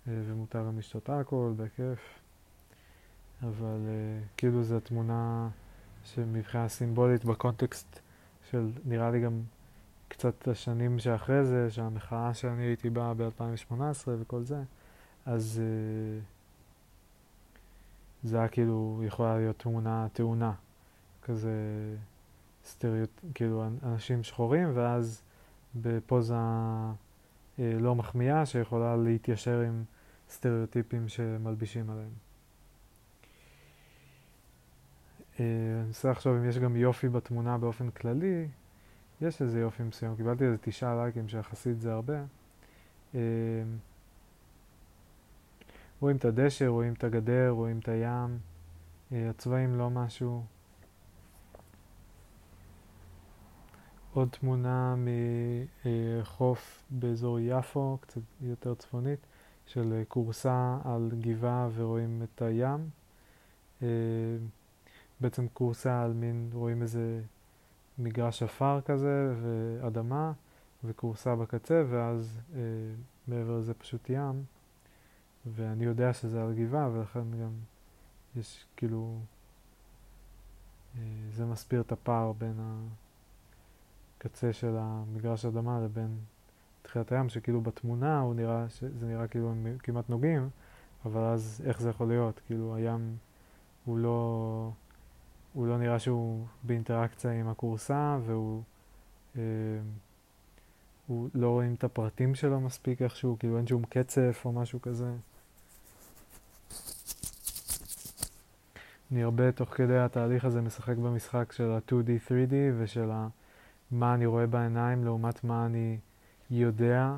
[0.08, 2.00] ומותר להם לשתות אלכוהול, בכיף,
[3.44, 3.88] אבל
[4.38, 5.50] כאילו זו תמונה
[6.04, 8.00] שמבחינה סימבולית בקונטקסט
[8.52, 9.42] של נראה לי גם
[10.08, 13.74] קצת השנים שאחרי זה, שהמחאה שאני הייתי בה ב-2018
[14.08, 14.64] וכל זה,
[15.26, 16.24] אז uh,
[18.28, 20.54] זה היה כאילו, יכולה להיות תמונה תאונה,
[21.22, 21.52] כזה
[22.66, 25.22] סטריאוט, כאילו אנשים שחורים, ואז
[25.76, 26.36] בפוזה
[27.58, 29.84] uh, לא מחמיאה שיכולה להתיישר עם
[30.30, 32.29] סטריאוטיפים שמלבישים עליהם.
[35.40, 38.48] אני מנסה לחשוב אם יש גם יופי בתמונה באופן כללי,
[39.22, 42.24] יש איזה יופי מסוים, קיבלתי איזה תשעה לייקים שיחסית זה הרבה.
[43.16, 43.20] אה,
[46.00, 48.38] רואים את הדשא, רואים את הגדר, רואים את הים,
[49.12, 50.44] אה, הצבעים לא משהו.
[54.14, 54.96] עוד תמונה
[55.86, 59.20] מחוף באזור יפו, קצת יותר צפונית,
[59.66, 62.90] של כורסה על גבעה ורואים את הים.
[65.22, 67.22] בעצם כורסה על מין, רואים איזה
[67.98, 70.32] מגרש עפר כזה ואדמה
[70.84, 72.60] וכורסה בקצה ואז אה,
[73.28, 74.44] מעבר לזה פשוט ים
[75.46, 77.52] ואני יודע שזה על גבעה ולכן גם
[78.36, 79.20] יש כאילו,
[80.98, 81.02] אה,
[81.32, 82.60] זה מסביר את הפער בין
[84.18, 86.18] הקצה של המגרש אדמה לבין
[86.82, 90.50] תחילת הים שכאילו בתמונה הוא נראה, זה נראה כאילו הם כמעט נוגעים
[91.06, 92.42] אבל אז איך זה יכול להיות?
[92.46, 93.18] כאילו הים
[93.86, 94.72] הוא לא...
[95.54, 98.64] הוא לא נראה שהוא באינטראקציה עם הכורסה והוא
[99.38, 99.42] אה,
[101.08, 105.12] הוא לא רואים את הפרטים שלו מספיק איכשהו, כאילו אין שום קצף או משהו כזה.
[109.12, 113.10] אני הרבה תוך כדי התהליך הזה משחק במשחק של ה-2D, 3D ושל
[113.92, 115.98] מה אני רואה בעיניים לעומת מה אני
[116.52, 117.16] יודע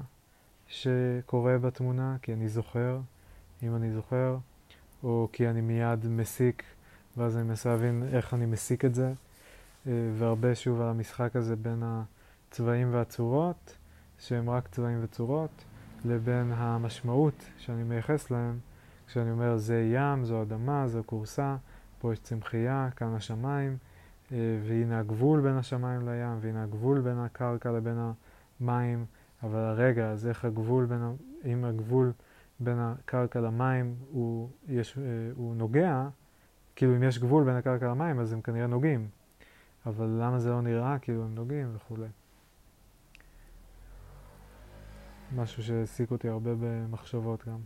[0.67, 3.00] שקורה בתמונה, כי אני זוכר,
[3.63, 4.38] אם אני זוכר,
[5.04, 6.63] או כי אני מיד מסיק
[7.17, 9.13] ואז אני מנסה להבין איך אני מסיק את זה,
[9.88, 13.78] אה, והרבה שוב על המשחק הזה בין הצבעים והצורות,
[14.19, 15.63] שהם רק צבעים וצורות,
[16.06, 18.60] לבין המשמעות שאני מייחס להם,
[19.08, 21.56] כשאני אומר זה ים, זו אדמה, זו כורסה,
[22.00, 23.78] פה יש צמחייה, כאן השמיים,
[24.32, 27.97] אה, והנה הגבול בין השמיים לים, והנה הגבול בין הקרקע לבין
[28.60, 29.06] המים,
[29.43, 32.12] אבל הרגע, אז איך הגבול בין, אם הגבול
[32.60, 35.04] בין הקרקע למים הוא, יש, אה,
[35.36, 36.08] הוא נוגע,
[36.76, 39.08] כאילו אם יש גבול בין הקרקע למים אז הם כנראה נוגעים,
[39.86, 42.08] אבל למה זה לא נראה כאילו הם נוגעים וכולי.
[45.36, 47.60] משהו שהעסיק אותי הרבה במחשבות גם.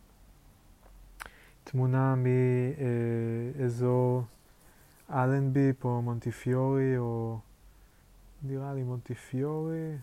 [1.63, 2.15] תמונה
[3.56, 4.24] מאזור
[5.10, 7.39] אלנבי פה מונטיפיורי או
[8.44, 9.98] נראה לי מונטיפיורי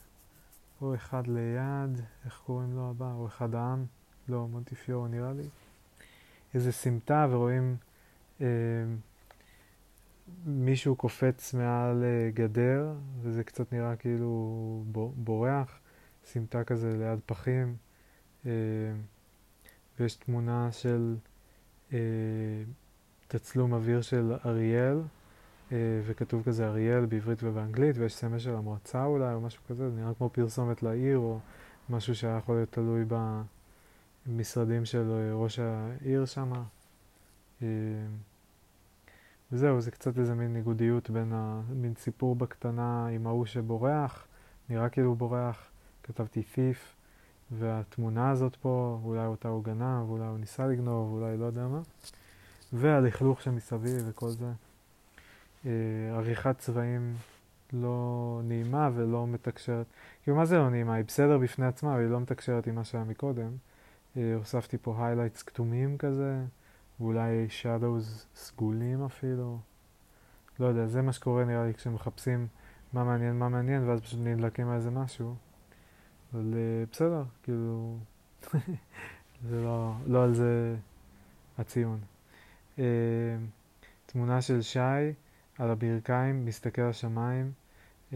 [0.82, 3.12] או אחד ליד, איך קוראים לו הבא?
[3.12, 3.84] או אחד העם?
[4.28, 5.48] לא, מונטיפיורי נראה לי.
[6.54, 7.76] איזה סמטה ורואים
[10.46, 14.84] מישהו קופץ מעל אה, גדר, וזה קצת נראה כאילו
[15.16, 15.80] בורח,
[16.24, 17.76] סמטה כזה ליד פחים,
[18.46, 18.50] אה,
[20.00, 21.16] ויש תמונה של
[23.28, 25.00] תצלום אוויר של אריאל,
[26.06, 30.14] וכתוב כזה אריאל בעברית ובאנגלית, ויש סמל של המועצה אולי, או משהו כזה, זה נראה
[30.14, 31.38] כמו פרסומת לעיר, או
[31.90, 33.04] משהו שהיה יכול להיות תלוי
[34.26, 36.62] במשרדים של ראש העיר שמה.
[39.52, 41.60] וזהו, זה קצת איזה מין ניגודיות בין ה...
[41.74, 44.26] מין סיפור בקטנה עם ההוא שבורח,
[44.68, 45.70] נראה כאילו בורח,
[46.02, 46.76] כתבתי thief,
[47.50, 51.80] והתמונה הזאת פה, אולי אותה הוא גנב, אולי הוא ניסה לגנוב, אולי לא יודע מה,
[52.72, 54.52] והלכלוך שמסביב וכל זה.
[55.66, 55.70] אה,
[56.16, 57.14] עריכת צבעים
[57.72, 59.86] לא נעימה ולא מתקשרת.
[60.22, 60.94] כאילו, מה זה לא נעימה?
[60.94, 63.50] היא בסדר בפני עצמה, אבל היא לא מתקשרת עם מה שהיה מקודם.
[64.16, 66.44] אה, הוספתי פה highlights כתומים כזה.
[67.00, 69.58] ואולי shadows סגולים אפילו.
[70.60, 72.46] לא יודע, זה מה שקורה נראה לי כשמחפשים
[72.92, 75.34] מה מעניין, מה מעניין, ואז פשוט נדלקים על איזה משהו.
[76.34, 77.98] אבל uh, בסדר, כאילו,
[79.48, 80.76] זה לא, לא על זה
[81.58, 82.00] הציון.
[82.76, 82.80] Uh,
[84.06, 84.78] תמונה של שי
[85.58, 87.52] על הברכיים, מסתכל לשמיים,
[88.10, 88.14] uh,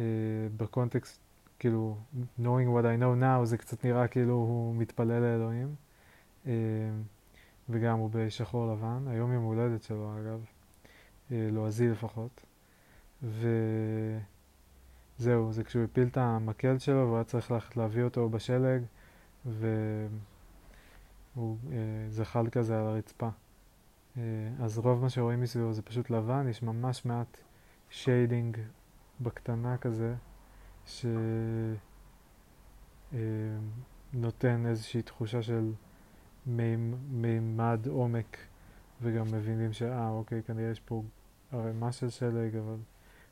[0.56, 1.20] בקונטקסט,
[1.58, 1.96] כאילו,
[2.40, 5.74] knowing what I know now, זה קצת נראה כאילו הוא מתפלל לאלוהים.
[6.44, 6.48] Uh,
[7.68, 10.44] וגם הוא בשחור לבן, היום יום הולדת שלו אגב,
[11.28, 12.44] אה, לועזי לפחות.
[13.22, 13.42] וזהו,
[15.52, 18.82] זה כשהוא הפיל את המקל שלו והוא היה צריך ללכת להביא אותו בשלג,
[19.44, 19.76] והוא
[21.36, 21.70] אה,
[22.08, 23.28] זחל כזה על הרצפה.
[24.14, 24.18] אה,
[24.60, 27.38] אז רוב מה שרואים מסביבו זה פשוט לבן, יש ממש מעט
[27.90, 28.58] shading
[29.20, 30.14] בקטנה כזה,
[34.12, 35.72] שנותן איזושהי תחושה של
[36.46, 38.36] מימד עומק,
[39.02, 41.02] וגם מבינים שאה, אוקיי, כנראה יש פה
[41.52, 42.76] ערימה של שלג, אבל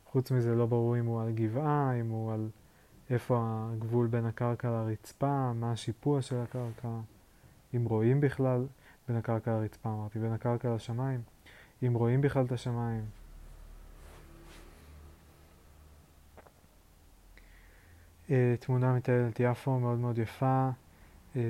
[0.06, 2.48] חוץ מזה לא ברור אם הוא על גבעה, אם הוא על
[3.10, 3.38] איפה
[3.72, 6.88] הגבול בין הקרקע לרצפה, מה השיפוע של הקרקע,
[7.76, 8.66] אם רואים בכלל,
[9.08, 11.20] בין הקרקע לרצפה אמרתי, בין הקרקע לשמיים,
[11.86, 13.04] אם רואים בכלל את השמיים.
[18.28, 20.70] Uh, תמונה מטיילת יפו מאוד מאוד יפה,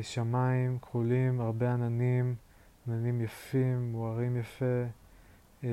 [0.02, 2.34] שמיים כחולים, הרבה עננים,
[2.88, 4.84] עננים יפים, מוארים יפה.
[5.62, 5.66] Uh,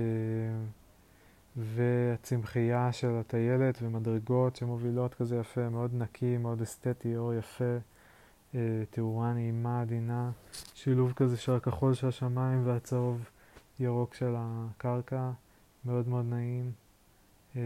[1.55, 7.77] והצמחייה של הטיילת ומדרגות שמובילות כזה יפה, מאוד נקי, מאוד אסתטי, אור יפה,
[8.55, 10.31] אה, תאורה נעימה, עדינה,
[10.73, 13.29] שילוב כזה של הכחול של השמיים והצהוב
[13.79, 15.31] ירוק של הקרקע,
[15.85, 16.71] מאוד מאוד נעים.
[17.55, 17.61] אה,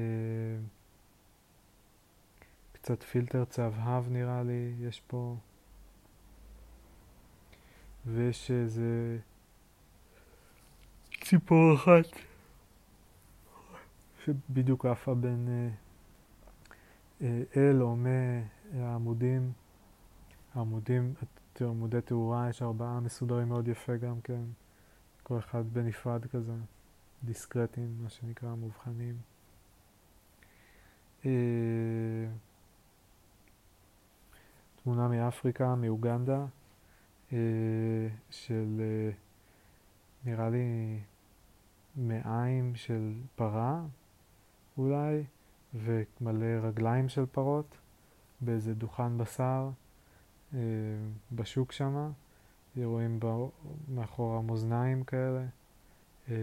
[2.73, 5.35] קצת פילטר צהבהב נראה לי, יש פה.
[8.05, 9.17] ויש איזה
[11.21, 12.19] ציפור אחת.
[14.25, 15.69] שבדיוק עפה בין אה,
[17.21, 19.51] אה, אל או מהעמודים,
[20.55, 21.13] העמודים,
[21.61, 24.41] עמודי תאורה, יש ארבעה מסודרים מאוד יפה גם כן,
[25.23, 26.53] כל אחד בנפרד כזה,
[27.23, 29.15] דיסקרטים, מה שנקרא, מובחנים.
[31.25, 31.31] אה,
[34.83, 36.45] תמונה מאפריקה, מאוגנדה, אה,
[38.29, 39.11] של אה,
[40.25, 40.99] נראה לי
[41.95, 43.81] מעיים של פרה,
[44.77, 45.23] אולי,
[45.73, 47.77] ומלא רגליים של פרות
[48.41, 49.69] באיזה דוכן בשר
[50.53, 50.59] אה,
[51.31, 52.09] בשוק שמה.
[52.83, 53.19] רואים
[53.89, 55.45] מאחורה מאזניים כאלה.
[56.29, 56.35] אה,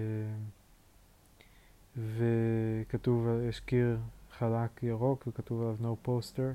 [1.96, 3.98] וכתוב, יש קיר
[4.30, 6.54] חלק ירוק וכתוב עליו no poster.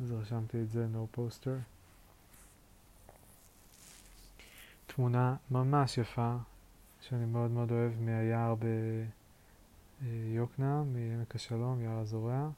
[0.00, 1.58] אה, אז רשמתי את זה no poster.
[4.86, 6.36] תמונה ממש יפה
[7.00, 8.54] שאני מאוד מאוד אוהב מהיער
[10.02, 12.48] ביוקנעם, מעמק השלום, יער הזורע,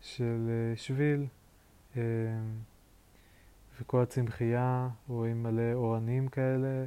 [0.00, 1.26] של אה, שביל,
[1.96, 2.02] אה,
[3.80, 6.84] וכל הצמחייה, רואים מלא אורנים כאלה,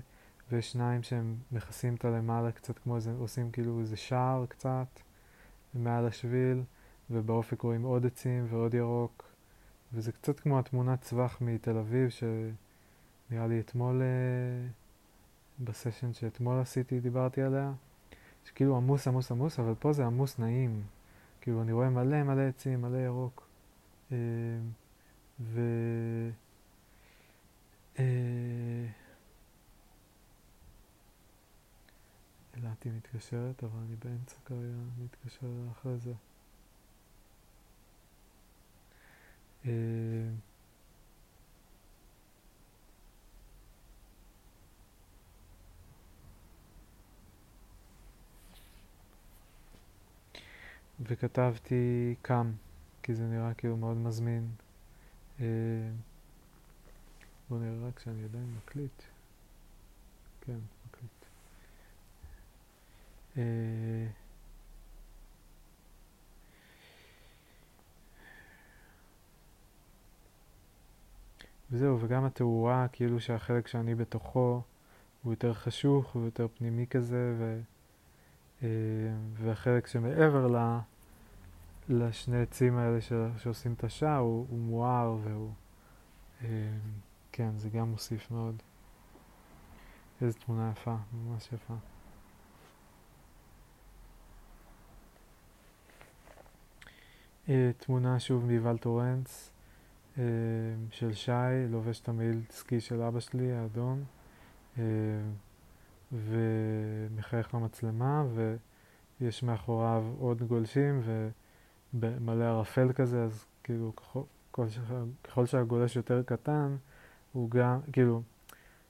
[0.52, 4.88] ושניים שהם מכסים את הלמעלה קצת כמו איזה, עושים כאילו איזה שער קצת
[5.74, 6.63] מעל השביל,
[7.10, 9.31] ובאופק רואים עוד עצים ועוד ירוק,
[9.93, 14.01] וזה קצת כמו התמונת צווח מתל אביב, שנראה לי אתמול...
[14.01, 14.67] אה,
[15.63, 17.73] בסשן שאתמול עשיתי, דיברתי עליה,
[18.45, 20.84] שכאילו עמוס עמוס עמוס, אבל פה זה עמוס נעים.
[21.41, 23.47] כאילו אני רואה מלא מלא עצים, מלא ירוק.
[24.12, 24.17] אה,
[25.39, 25.62] ו...
[27.99, 28.86] אה,
[32.58, 34.62] אלעתי מתקשרת, אבל אני באמצע כרגע
[35.01, 36.12] להתקשר אחרי זה.
[36.12, 36.15] אה,
[51.00, 52.52] וכתבתי קם,
[53.04, 54.52] כי זה נראה כאילו מאוד מזמין.
[57.50, 59.04] בואו נראה רק שאני עדיין מקליט.
[60.42, 61.25] כן, מקליט.
[71.72, 74.62] וזהו, וגם התאורה, כאילו שהחלק שאני בתוכו
[75.24, 77.60] הוא יותר חשוך, הוא יותר פנימי כזה, ו...
[78.63, 78.67] אה,
[79.34, 80.80] והחלק שמעבר ל...
[81.90, 83.13] לשני עצים האלה ש...
[83.38, 85.52] שעושים את השעה הוא, הוא מואר והוא...
[86.44, 86.48] אה,
[87.32, 88.56] כן, זה גם מוסיף מאוד.
[90.22, 91.74] איזה תמונה יפה, ממש יפה.
[97.50, 99.52] אה, תמונה שוב מיבל טורנס
[100.89, 101.31] של שי,
[101.69, 102.09] לובש את
[102.49, 104.03] סקי של אבא שלי, האדום.
[106.12, 108.23] ומחייך למצלמה,
[109.21, 111.01] יש מאחוריו עוד גולשים
[111.93, 114.21] ומלא ערפל כזה, אז כאילו ככל,
[115.23, 116.75] ככל שהגולש יותר קטן,
[117.33, 118.21] הוא גם, כאילו,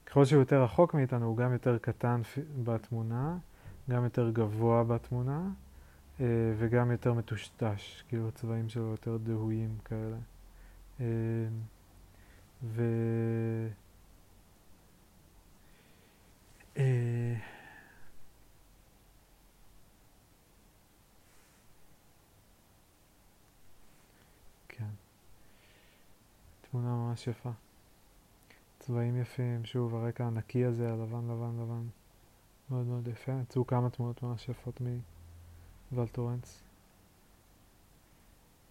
[0.06, 2.22] ככל שהוא יותר רחוק מאיתנו, הוא גם יותר קטן
[2.64, 3.38] בתמונה,
[3.90, 5.50] גם יותר גבוה בתמונה,
[6.20, 6.26] אה,
[6.58, 10.18] וגם יותר מטושטש, כאילו הצבעים שלו יותר דהויים כאלה.
[11.02, 11.06] אה,
[12.64, 12.82] ו...
[16.78, 17.36] אה,
[24.70, 24.86] כן.
[26.62, 27.52] תמונה ממש יפה.
[28.80, 31.88] צבעים יפים, שוב הרקע הנקי הזה, הלבן לבן לבן.
[32.70, 33.32] מאוד מאוד יפה.
[33.42, 34.82] יצאו כמה תמונות ממש יפות
[35.92, 36.64] מוולטורנס.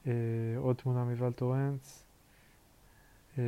[0.06, 0.12] אה,
[0.56, 2.09] עוד תמונה מוולטורנס.
[3.38, 3.44] אה,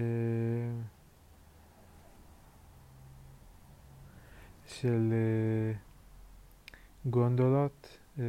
[4.66, 5.72] של אה,
[7.10, 8.24] גונדולות אה,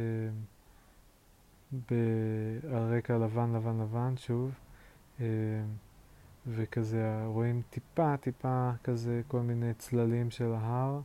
[2.72, 4.50] על רקע לבן לבן לבן, שוב.
[6.46, 11.00] וכזה רואים טיפה טיפה כזה כל מיני צללים של ההר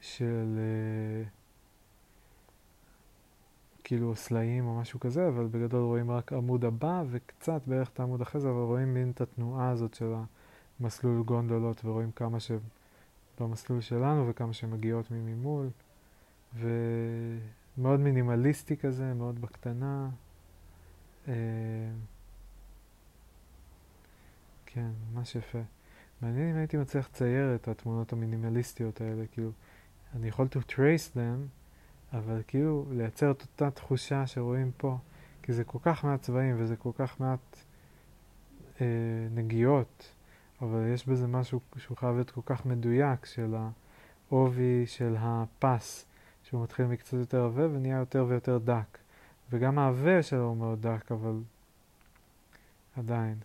[0.00, 0.58] של
[3.86, 8.20] כאילו סלעים או משהו כזה, אבל בגדול רואים רק עמוד הבא וקצת בערך את העמוד
[8.20, 10.14] אחרי זה, אבל רואים מין את התנועה הזאת של
[10.80, 15.68] המסלול גונדולות ורואים כמה שבמסלול שלנו וכמה שמגיעות ממול
[16.54, 20.08] ומאוד מינימליסטי כזה, מאוד בקטנה.
[21.28, 21.34] אה,
[24.66, 25.62] כן, ממש יפה.
[26.22, 29.50] מעניין אם הייתי מצליח לצייר את התמונות המינימליסטיות האלה, כאילו,
[30.14, 31.55] אני יכול to trace them,
[32.18, 34.98] אבל כאילו לייצר את אותה תחושה שרואים פה,
[35.42, 37.56] כי זה כל כך מעט צבעים וזה כל כך מעט
[38.80, 38.86] אה,
[39.30, 40.12] נגיעות,
[40.62, 43.54] אבל יש בזה משהו שהוא חייב להיות כל כך מדויק של
[44.30, 46.06] העובי של הפס,
[46.42, 48.98] שהוא מתחיל מקצת יותר עבה ונהיה יותר ויותר דק.
[49.50, 51.40] וגם העבה שלו הוא מאוד דק, אבל
[52.96, 53.38] עדיין.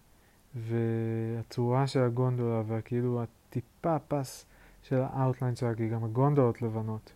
[0.56, 4.46] והצורה של הגונדולה והכאילו הטיפה פס
[4.84, 7.14] של ה outline שלה, כי גם הגונדולות לבנות,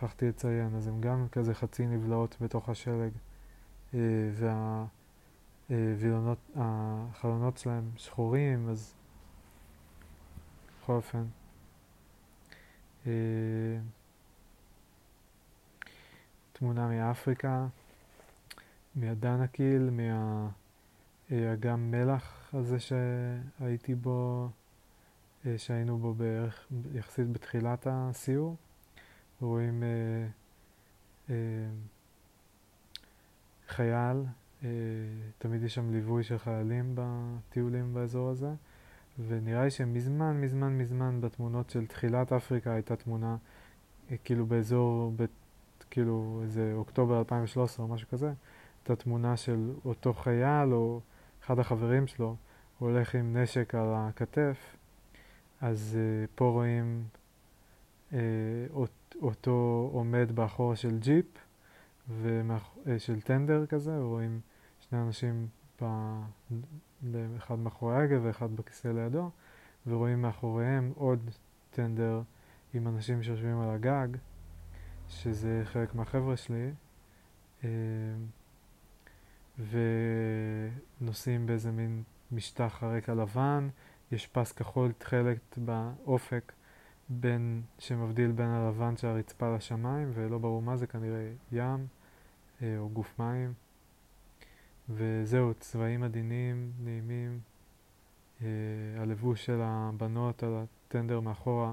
[0.00, 3.10] שכחתי לציין, אז הם גם כזה חצי נבלעות בתוך השלג,
[3.94, 3.98] אה,
[6.56, 8.94] והחלונות שלהם שחורים, אז
[10.82, 11.24] בכל אופן.
[13.06, 13.12] אה,
[16.52, 17.66] תמונה מאפריקה,
[18.94, 19.90] מהדנקיל,
[21.30, 24.48] מהאגם מלח הזה שהייתי בו,
[25.46, 28.56] אה, שהיינו בו בערך יחסית בתחילת הסיור.
[29.40, 30.26] רואים אה,
[31.30, 31.34] אה,
[33.68, 34.24] חייל,
[34.64, 34.68] אה,
[35.38, 38.50] תמיד יש שם ליווי של חיילים בטיולים באזור הזה,
[39.28, 43.36] ונראה לי שמזמן, מזמן, מזמן בתמונות של תחילת אפריקה הייתה תמונה,
[44.10, 45.24] אה, כאילו באזור, ב,
[45.90, 48.32] כאילו איזה אוקטובר 2013 או משהו כזה,
[48.78, 51.00] הייתה תמונה של אותו חייל או
[51.44, 52.36] אחד החברים שלו,
[52.78, 54.76] הוא הולך עם נשק על הכתף,
[55.60, 57.04] אז uh, פה רואים
[59.22, 61.26] אותו עומד באחורה של ג'יפ,
[62.08, 62.12] uh,
[62.98, 64.40] של טנדר כזה, ורואים
[64.80, 65.46] שני אנשים,
[65.82, 65.84] ב...
[67.36, 69.30] אחד מאחורי ההגה ואחד בכיסא לידו,
[69.86, 71.30] ורואים מאחוריהם עוד
[71.70, 72.22] טנדר
[72.74, 74.08] עם אנשים שיושבים על הגג,
[75.08, 76.70] שזה חלק מהחבר'ה שלי.
[77.60, 77.64] Uh,
[81.00, 82.02] ונוסעים באיזה מין
[82.32, 83.68] משטח הרקע לבן,
[84.12, 86.52] יש פס כחול תכלת באופק
[87.10, 91.86] בין, שמבדיל בין הלבן של הרצפה לשמיים, ולא ברור מה זה, כנראה ים
[92.62, 93.52] אה, או גוף מים.
[94.88, 97.40] וזהו, צבעים עדינים, נעימים.
[98.42, 98.46] אה,
[98.98, 100.54] הלבוש של הבנות על
[100.88, 101.72] הטנדר מאחורה,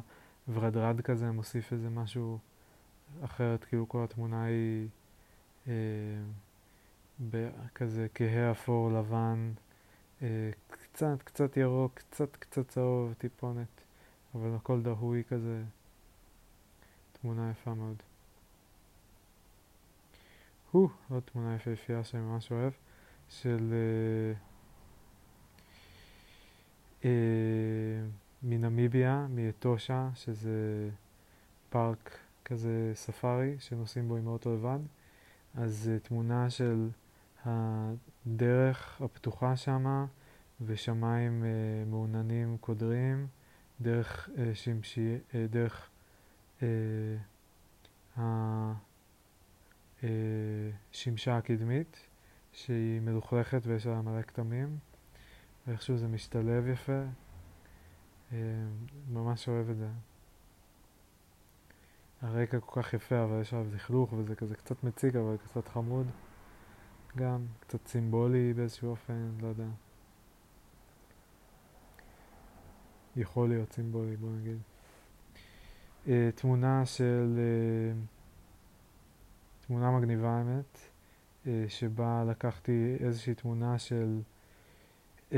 [0.53, 2.39] ורדרד כזה, מוסיף איזה משהו
[3.23, 4.87] אחרת, כאילו כל התמונה היא...
[5.67, 5.73] אה,
[7.75, 9.51] כזה כהה אפור לבן,
[10.21, 13.76] אה, קצת קצת ירוק, קצת קצת צהוב, טיפונת,
[14.35, 15.63] אבל הכל דהוי כזה,
[17.21, 17.95] תמונה יפה מאוד.
[20.71, 22.73] הו, עוד תמונה יפהפייה שאני ממש אוהב,
[23.29, 24.33] של אה,
[27.05, 27.09] אה,
[28.43, 30.89] מנמיביה, מאתושה, שזה
[31.69, 34.79] פארק כזה ספארי שנוסעים בו עם האוטו לבד.
[35.55, 36.89] אז uh, תמונה של
[37.45, 40.05] הדרך הפתוחה שמה
[40.61, 43.27] ושמיים uh, מעוננים קודרים,
[43.81, 45.89] דרך, uh, שמשי, uh, דרך
[46.59, 46.63] uh,
[50.91, 52.07] השמשה uh, הקדמית
[52.51, 54.77] שהיא מלוכלכת ויש לה מלא כתמים
[55.67, 57.01] ואיכשהו זה משתלב יפה,
[58.31, 58.33] uh,
[59.09, 59.89] ממש אוהב את זה.
[62.21, 66.07] הרקע כל כך יפה, אבל יש עליו לכלוך וזה כזה קצת מציק, אבל קצת חמוד.
[67.15, 69.67] גם קצת סימבולי באיזשהו אופן, לא יודע.
[73.17, 74.57] יכול להיות סימבולי, בוא נגיד.
[76.05, 77.37] Uh, תמונה של...
[77.37, 78.17] Uh,
[79.67, 80.77] תמונה מגניבה האמת,
[81.43, 84.19] uh, שבה לקחתי איזושהי תמונה של
[85.29, 85.33] uh,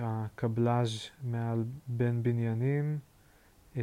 [0.00, 0.90] הקבלאז'
[1.22, 2.98] מעל בין בניינים,
[3.74, 3.78] uh,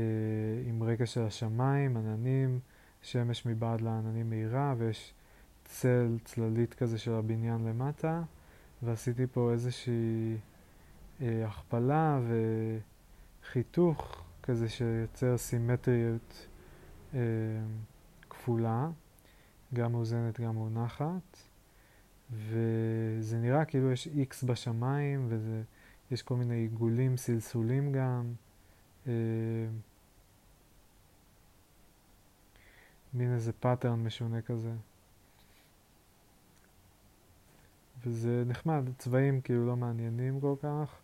[0.66, 2.60] עם רקע של השמיים, עננים,
[3.02, 5.14] שמש מבעד לעננים מהירה, ויש
[5.66, 8.22] צל, צללית כזה של הבניין למטה,
[8.84, 10.38] ועשיתי פה איזושהי
[11.20, 12.20] אה, הכפלה
[13.50, 16.48] וחיתוך כזה שיוצר סימטריות
[17.14, 17.16] אה,
[18.30, 18.90] כפולה.
[19.74, 21.38] גם מאוזנת, גם מונחת,
[22.32, 25.30] וזה נראה כאילו יש איקס בשמיים,
[26.12, 28.34] ויש כל מיני עיגולים, סלסולים גם.
[29.08, 29.14] אה,
[33.14, 34.74] מין איזה pattern משונה כזה.
[38.06, 41.00] וזה נחמד, צבעים כאילו לא מעניינים כל כך,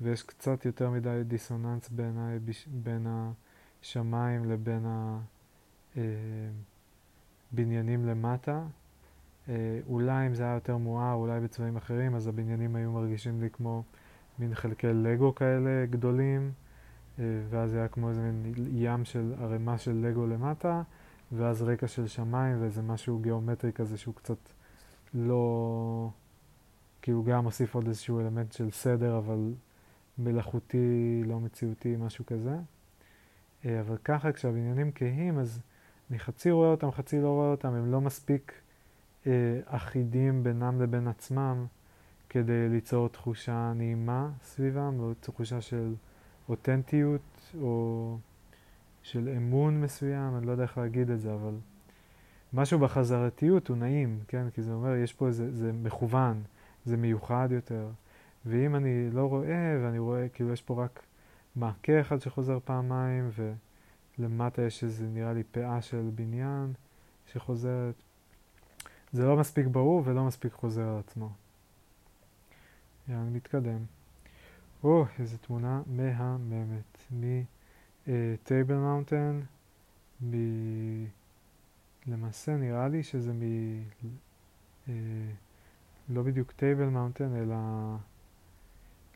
[0.00, 3.06] ויש קצת יותר מדי דיסוננס בעיניי בין
[3.80, 5.20] השמיים לבין ה...
[5.96, 6.02] אה,
[8.06, 8.62] למטה.
[9.48, 13.50] אה, אולי אם זה היה יותר מואר, אולי בצבעים אחרים, אז הבניינים היו מרגישים לי
[13.50, 13.82] כמו
[14.38, 16.52] מין חלקי לגו כאלה גדולים,
[17.18, 20.82] אה, ואז היה כמו איזה מין ים של ערימה של לגו למטה,
[21.32, 24.38] ואז רקע של שמיים ואיזה משהו גיאומטרי כזה שהוא קצת
[25.14, 26.10] לא...
[27.02, 29.52] כאילו גם מוסיף עוד איזשהו אלמנט של סדר, אבל
[30.18, 32.56] מלאכותי, לא מציאותי, משהו כזה.
[33.64, 35.60] אה, אבל ככה כשהבניינים כהים, אז...
[36.10, 38.52] אני חצי רואה אותם, חצי לא רואה אותם, הם לא מספיק
[39.26, 39.32] אה,
[39.66, 41.66] אחידים בינם לבין עצמם
[42.28, 45.94] כדי ליצור תחושה נעימה סביבם, או תחושה של
[46.48, 48.18] אותנטיות, או
[49.02, 51.54] של אמון מסוים, אני לא יודע איך להגיד את זה, אבל
[52.52, 54.50] משהו בחזרתיות הוא נעים, כן?
[54.50, 56.42] כי זה אומר, יש פה איזה, זה מכוון,
[56.84, 57.88] זה מיוחד יותר.
[58.46, 61.02] ואם אני לא רואה, ואני רואה, כאילו יש פה רק
[61.56, 63.52] מעקה אחד שחוזר פעמיים, ו...
[64.18, 66.72] למטה יש איזה, נראה לי, פאה של בניין
[67.26, 67.94] שחוזרת.
[69.12, 71.30] זה לא מספיק ברור ולא מספיק חוזר על עצמו.
[73.08, 73.84] יאללה, נתקדם.
[74.84, 77.12] או, oh, איזו תמונה מהממת.
[78.06, 79.40] מ Table Mountain,
[80.22, 80.34] מ...
[82.06, 83.42] למעשה נראה לי שזה מ...
[84.86, 84.90] אה,
[86.08, 87.56] לא בדיוק Table Mountain, אלא...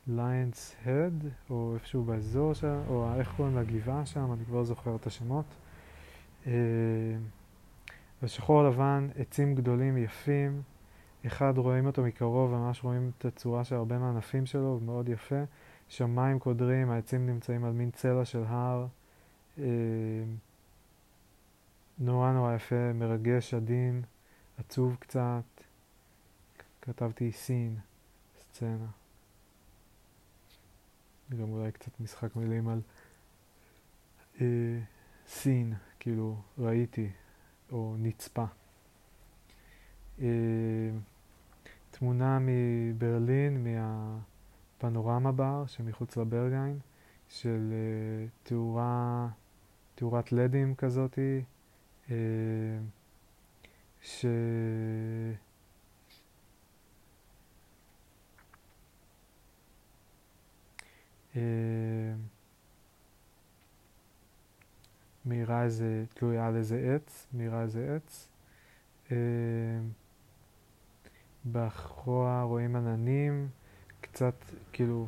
[0.07, 5.07] Lion's Head, או איפשהו באזור שם, או איך קוראים לגבעה שם, אני כבר זוכר את
[5.07, 5.45] השמות.
[8.23, 10.61] בשחור לבן, עצים גדולים יפים,
[11.27, 15.43] אחד רואים אותו מקרוב, ממש רואים את הצורה של הרבה מהענפים שלו, מאוד יפה.
[15.89, 18.87] שמיים קודרים, העצים נמצאים על מין צלע של הר.
[21.99, 24.01] נורא נורא יפה, מרגש, עדין,
[24.57, 25.43] עצוב קצת.
[26.81, 27.75] כתבתי סין,
[28.39, 29.00] סצנה.
[31.37, 32.81] גם אולי קצת משחק מילים על
[34.41, 34.79] אה,
[35.27, 37.09] סין, כאילו ראיתי,
[37.71, 38.45] או נצפה.
[40.21, 40.27] אה,
[41.91, 46.79] תמונה מברלין, מהפנורמה בר שמחוץ לברגהיים,
[47.29, 49.27] של אה, תאורה,
[49.95, 51.41] תאורת לדים כזאתי,
[52.11, 52.15] אה,
[54.01, 54.25] ש...
[65.25, 68.27] מאירה איזה, תלויה על איזה עץ, מאירה איזה עץ.
[69.11, 69.17] אה,
[71.43, 73.47] באחורה רואים עננים,
[74.01, 74.35] קצת
[74.73, 75.07] כאילו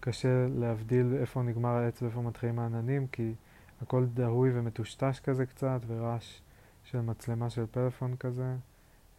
[0.00, 3.34] קשה להבדיל איפה נגמר העץ ואיפה מתחילים העננים, כי
[3.82, 6.40] הכל דהוי ומטושטש כזה קצת, ורעש
[6.84, 8.54] של מצלמה של פלאפון כזה.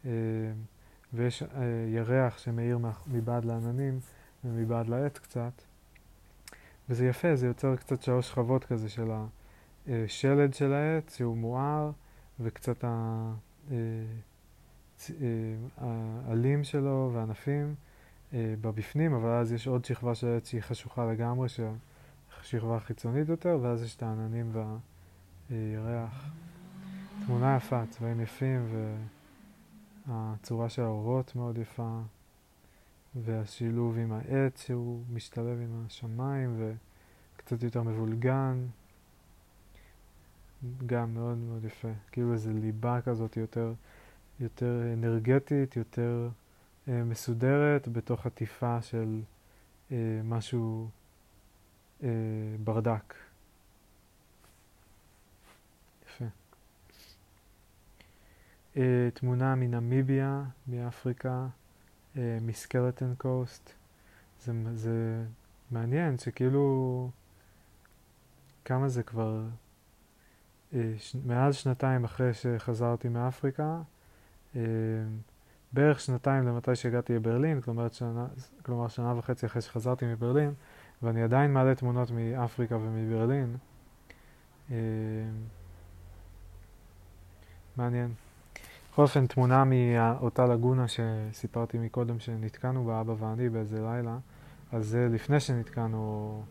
[0.06, 0.12] אה,
[1.14, 1.44] ויש
[1.88, 4.00] ירח שמאיר מבעד לעננים
[4.46, 5.52] ומבעד לעץ קצת.
[6.90, 9.12] וזה יפה, זה יוצר קצת שלוש שכבות כזה של
[9.88, 11.92] השלד של העץ, שהוא מואר,
[12.40, 13.32] וקצת אה,
[15.78, 17.76] העלים שלו והענפים
[18.34, 21.48] אה, בבפנים, אבל אז יש עוד שכבה של עץ שהיא חשוכה לגמרי,
[22.42, 24.52] שכבה חיצונית יותר, ואז יש את העננים
[25.50, 26.30] והירח.
[27.26, 28.68] תמונה יפה, צבעים יפים,
[30.08, 32.00] והצורה של האורות מאוד יפה.
[33.24, 36.76] והשילוב עם העץ שהוא משתלב עם השמיים
[37.36, 38.66] וקצת יותר מבולגן,
[40.86, 41.92] גם מאוד מאוד יפה.
[42.12, 43.74] כאילו איזו ליבה כזאת יותר,
[44.40, 46.30] יותר אנרגטית, יותר
[46.88, 49.22] אה, מסודרת, בתוך עטיפה של
[49.92, 50.90] אה, משהו
[52.04, 52.10] אה,
[52.64, 53.14] ברדק.
[56.06, 56.26] יפה.
[58.78, 61.48] אה, תמונה מנמיביה, מאפריקה,
[62.42, 63.72] מסקלטון קוסט.
[64.40, 65.24] זה, זה
[65.72, 67.10] מעניין שכאילו
[68.66, 69.44] כמה זה כבר
[70.74, 71.16] אה, ש...
[71.26, 73.82] מעל שנתיים אחרי שחזרתי מאפריקה,
[74.56, 74.62] אה,
[75.72, 78.28] בערך שנתיים למתי שהגעתי לברלין, כלומר שנה,
[78.64, 80.54] כלומר שנה וחצי אחרי שחזרתי מברלין,
[81.04, 83.58] ואני עדיין מעלה תמונות מאפריקה ומברלין.
[84.72, 84.78] אה,
[87.78, 88.14] מעניין.
[88.96, 94.18] בכל אופן, תמונה מאותה לגונה שסיפרתי מקודם שנתקענו בה, אבא ואני באיזה לילה,
[94.72, 96.44] אז זה לפני שנתקענו,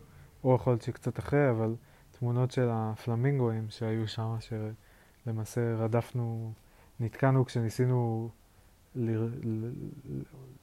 [0.43, 1.75] או יכול להיות שקצת אחרי, אבל
[2.19, 6.53] תמונות של הפלמינגואים שהיו שם, שלמעשה רדפנו,
[6.99, 8.29] נתקענו כשניסינו
[8.95, 9.11] ל,
[9.43, 9.71] ל,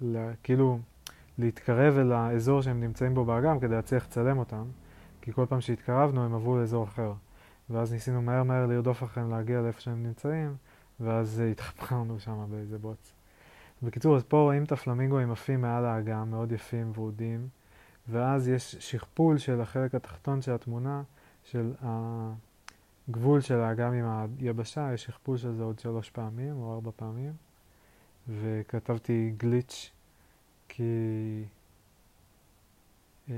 [0.01, 0.79] ל, כאילו
[1.39, 4.65] להתקרב אל האזור שהם נמצאים בו באגם כדי להצליח לצלם אותם,
[5.21, 7.13] כי כל פעם שהתקרבנו הם עברו לאזור אחר.
[7.71, 10.57] ואז ניסינו מהר מהר לרדוף אחריהם להגיע לאיפה שהם נמצאים,
[11.03, 13.13] ואז התחפרנו שם באיזה בוץ.
[13.83, 17.49] בקיצור, אז פה רואים את הפלמינגואים עפים מעל האגם, מאוד יפים ורודים,
[18.09, 21.03] ואז יש שכפול של החלק התחתון של התמונה,
[21.45, 21.73] של
[23.09, 27.33] הגבול של האגם עם היבשה, יש שכפול של זה עוד שלוש פעמים או ארבע פעמים,
[28.29, 29.91] וכתבתי גליץ'
[30.69, 30.83] כי...
[33.31, 33.35] אה,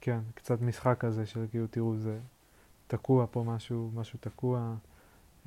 [0.00, 2.18] כן, קצת משחק כזה של כאילו, תראו, זה
[2.86, 4.74] תקוע פה משהו, משהו תקוע,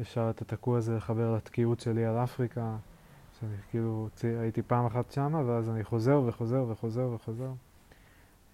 [0.01, 2.77] אפשר את התקוע הזה לחבר לתקיעות שלי על אפריקה,
[3.39, 7.51] שאני כאילו הייתי פעם אחת שמה, ואז אני חוזר וחוזר וחוזר וחוזר.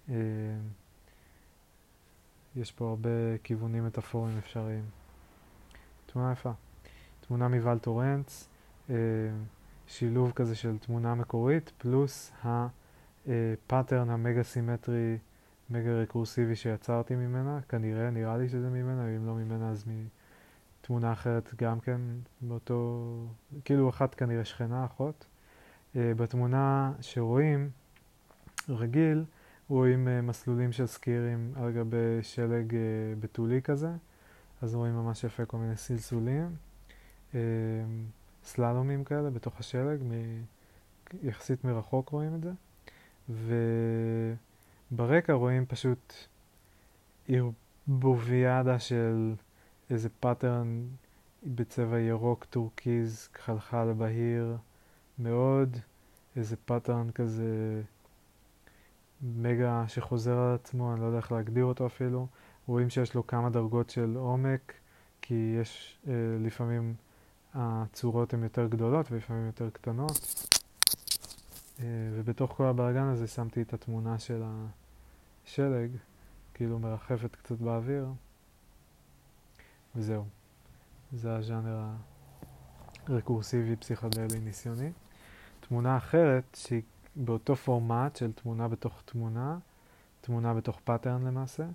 [0.08, 0.14] אה,
[2.56, 4.84] יש פה הרבה כיוונים מטאפוריים אפשריים.
[6.06, 6.52] תמונה יפה.
[7.20, 8.48] תמונה מוואל טורנץ,
[8.90, 8.94] אה,
[9.86, 15.18] שילוב כזה של תמונה מקורית, פלוס הפאטרן המגה סימטרי,
[15.70, 19.84] מגה רקורסיבי שיצרתי ממנה, כנראה, נראה לי שזה ממנה, אם לא ממנה אז
[20.84, 22.00] מתמונה אחרת גם כן,
[22.40, 23.26] באותו,
[23.64, 25.26] כאילו אחת כנראה שכנה, אחות.
[25.96, 27.70] אה, בתמונה שרואים,
[28.68, 29.24] רגיל,
[29.68, 32.76] רואים uh, מסלולים של סקירים על גבי שלג uh,
[33.20, 33.90] בתולי כזה,
[34.62, 36.56] אז רואים ממש יפה כל מיני סלסולים,
[38.44, 40.44] סללומים כאלה בתוך השלג, מ-
[41.22, 42.52] יחסית מרחוק רואים את זה,
[44.92, 46.14] וברקע רואים פשוט
[47.28, 49.34] ערבוביאדה של
[49.90, 50.86] איזה pattern
[51.42, 54.56] בצבע ירוק טורקיז, תכלכל בהיר
[55.18, 55.76] מאוד,
[56.36, 57.82] איזה pattern כזה
[59.22, 62.26] מגה שחוזר על עצמו, אני לא יודע איך להגדיר אותו אפילו.
[62.66, 64.72] רואים שיש לו כמה דרגות של עומק,
[65.22, 66.94] כי יש אה, לפעמים
[67.54, 70.18] הצורות הן יותר גדולות ולפעמים יותר קטנות.
[71.80, 74.42] אה, ובתוך כל הבלאגן הזה שמתי את התמונה של
[75.46, 75.90] השלג,
[76.54, 78.06] כאילו מרחפת קצת באוויר.
[79.96, 80.24] וזהו.
[81.12, 81.84] זה הז'אנר
[83.06, 84.90] הרקורסיבי פסיכדלי ניסיוני.
[85.60, 86.82] תמונה אחרת שהיא
[87.16, 89.58] באותו פורמט של תמונה בתוך תמונה,
[90.20, 91.66] תמונה בתוך pattern למעשה,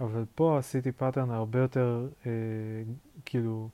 [0.00, 2.30] אבל פה עשיתי pattern הרבה יותר, אה,
[3.24, 3.68] כאילו,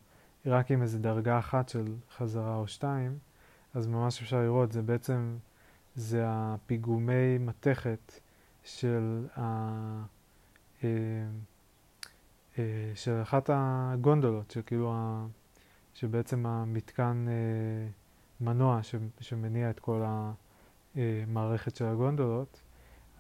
[0.46, 3.18] רק עם איזה דרגה אחת של חזרה או שתיים,
[3.74, 5.36] אז ממש אפשר לראות, זה בעצם,
[5.94, 8.12] זה הפיגומי מתכת
[8.64, 9.42] של, ה,
[10.84, 10.88] אה,
[12.94, 15.26] של אחת הגונדולות, שכאילו, ה,
[15.94, 17.88] שבעצם המתקן אה,
[18.40, 20.32] מנוע ש, שמניע את כל ה...
[20.96, 22.60] אה, מערכת של הגונדולות,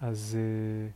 [0.00, 0.88] אז אה,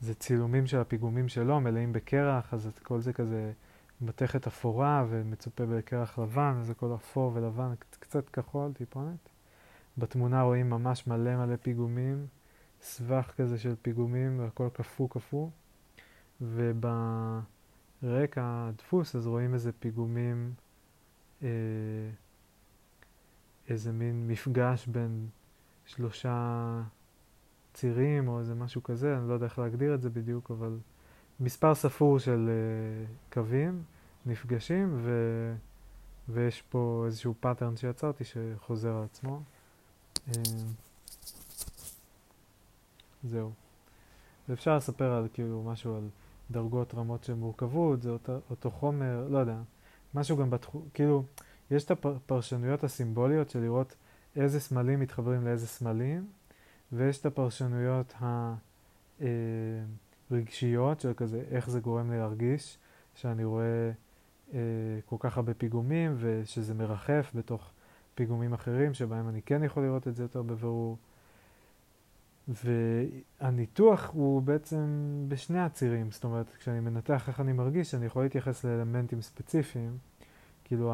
[0.00, 3.52] זה צילומים של הפיגומים שלו, מלאים בקרח, אז כל זה כזה
[4.00, 9.28] מתכת אפורה ומצופה בקרח לבן, זה כל אפור ולבן, קצת כחול, טיפונת.
[9.98, 12.26] בתמונה רואים ממש מלא מלא פיגומים,
[12.82, 15.48] סבך כזה של פיגומים, והכל קפוא קפוא.
[16.40, 17.32] וברקע
[18.34, 20.52] הדפוס אז רואים איזה פיגומים,
[21.42, 21.48] אה,
[23.68, 25.28] איזה מין מפגש בין
[25.86, 26.82] שלושה
[27.74, 30.78] צירים או איזה משהו כזה, אני לא יודע איך להגדיר את זה בדיוק, אבל
[31.40, 33.82] מספר ספור של אה, קווים
[34.26, 35.10] נפגשים ו...
[36.28, 39.40] ויש פה איזשהו pattern שיצרתי שחוזר על עצמו.
[40.30, 40.32] אה,
[43.24, 43.52] זהו.
[44.48, 46.08] ואפשר לספר על כאילו משהו על
[46.50, 49.58] דרגות רמות של מורכבות, זה אותו, אותו חומר, לא יודע,
[50.14, 51.24] משהו גם בתחום, כאילו,
[51.70, 53.96] יש את הפרשנויות הסימבוליות של לראות
[54.36, 56.26] איזה סמלים מתחברים לאיזה סמלים,
[56.92, 58.14] ויש את הפרשנויות
[60.30, 62.78] הרגשיות של כזה, איך זה גורם לי להרגיש,
[63.14, 63.90] שאני רואה
[64.54, 64.58] אה,
[65.06, 67.70] כל כך הרבה פיגומים, ושזה מרחף בתוך
[68.14, 70.96] פיגומים אחרים, שבהם אני כן יכול לראות את זה יותר בבירור.
[72.48, 74.86] והניתוח הוא בעצם
[75.28, 79.98] בשני הצירים, זאת אומרת, כשאני מנתח איך אני מרגיש, אני יכול להתייחס לאלמנטים ספציפיים,
[80.64, 80.92] כאילו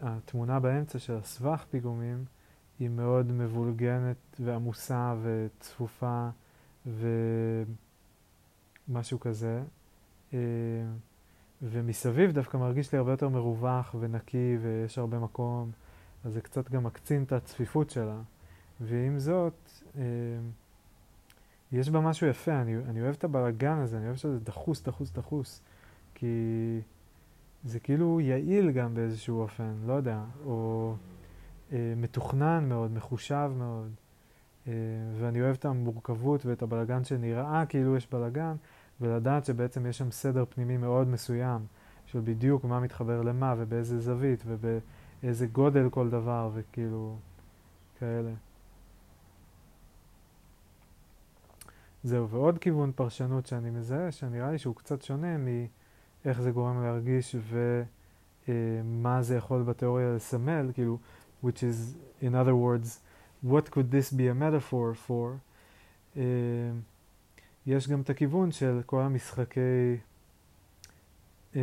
[0.00, 2.24] התמונה באמצע של הסבך פיגומים
[2.78, 6.28] היא מאוד מבולגנת ועמוסה וצפופה
[6.86, 7.70] ומשהו
[9.20, 9.62] כזה.
[10.34, 10.38] אה,
[11.62, 15.70] ומסביב דווקא מרגיש לי הרבה יותר מרווח ונקי ויש הרבה מקום,
[16.24, 18.20] אז זה קצת גם מקצין את הצפיפות שלה.
[18.80, 20.02] ועם זאת, אה,
[21.72, 25.10] יש בה משהו יפה, אני, אני אוהב את הבלאגן הזה, אני אוהב שזה דחוס, דחוס,
[25.10, 25.60] דחוס,
[26.14, 26.26] כי
[27.64, 30.94] זה כאילו יעיל גם באיזשהו אופן, לא יודע, או
[31.72, 33.90] אה, מתוכנן מאוד, מחושב מאוד,
[34.66, 34.72] אה,
[35.18, 38.54] ואני אוהב את המורכבות ואת הבלאגן שנראה כאילו יש בלאגן,
[39.00, 41.60] ולדעת שבעצם יש שם סדר פנימי מאוד מסוים,
[42.06, 47.16] של בדיוק מה מתחבר למה ובאיזה זווית ובאיזה גודל כל דבר וכאילו
[47.98, 48.30] כאלה.
[52.04, 57.36] זהו, ועוד כיוון פרשנות שאני מזהה, שנראה לי שהוא קצת שונה מאיך זה גורם להרגיש
[58.48, 60.98] ומה זה יכול בתיאוריה לסמל, כאילו,
[61.44, 63.00] which is, in other words,
[63.44, 65.38] what could this be a metaphor for?
[66.14, 66.18] Uh,
[67.66, 69.96] יש גם את הכיוון של כל המשחקי
[71.52, 71.56] uh,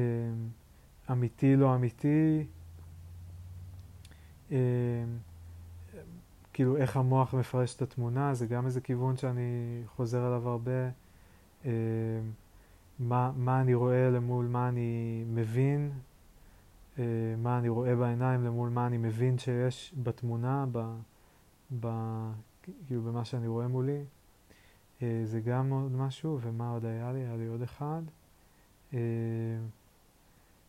[1.12, 2.46] אמיתי לא אמיתי,
[4.50, 4.54] uh,
[6.62, 10.90] כאילו איך המוח מפרש את התמונה, זה גם איזה כיוון שאני חוזר עליו הרבה.
[11.66, 11.72] אה,
[13.00, 15.92] מה, מה אני רואה למול מה אני מבין,
[17.00, 17.04] אה,
[17.38, 20.96] מה אני רואה בעיניים למול מה אני מבין שיש בתמונה, ב,
[21.80, 21.88] ב,
[22.88, 24.04] כאילו במה שאני רואה מולי.
[25.02, 27.20] אה, זה גם עוד משהו, ומה עוד היה לי?
[27.20, 28.02] היה לי עוד אחד.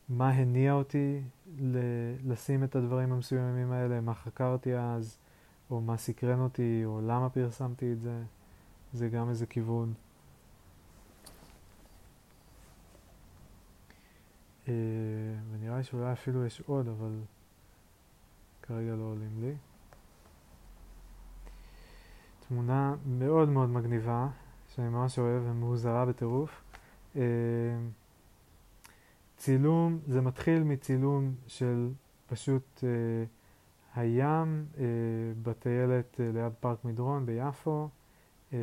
[0.09, 1.21] מה הניע אותי
[2.27, 5.19] לשים את הדברים המסוימים האלה, מה חקרתי אז,
[5.73, 8.23] או מה סקרן אותי, או למה פרסמתי את זה,
[8.93, 9.95] זה גם איזה כיוון.
[14.69, 14.75] אה,
[15.53, 17.21] ונראה לי שאולי אפילו יש עוד, אבל
[18.63, 19.55] כרגע לא עולים לי.
[22.49, 24.29] תמונה מאוד מאוד מגניבה,
[24.69, 26.63] שאני ממש אוהב ומוזרה בטירוף.
[27.17, 27.23] אה,
[29.37, 31.93] צילום, זה מתחיל מצילום של
[32.27, 32.85] פשוט...
[32.85, 33.25] אה,
[33.97, 34.85] הים אה,
[35.43, 37.89] בטיילת אה, ליד פארק מדרון ביפו,
[38.53, 38.59] אה,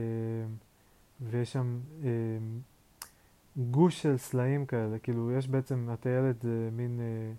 [1.21, 2.09] ויש שם אה,
[3.57, 7.31] גוש של סלעים כאלה, כאילו יש בעצם, הטיילת זה מין, אה,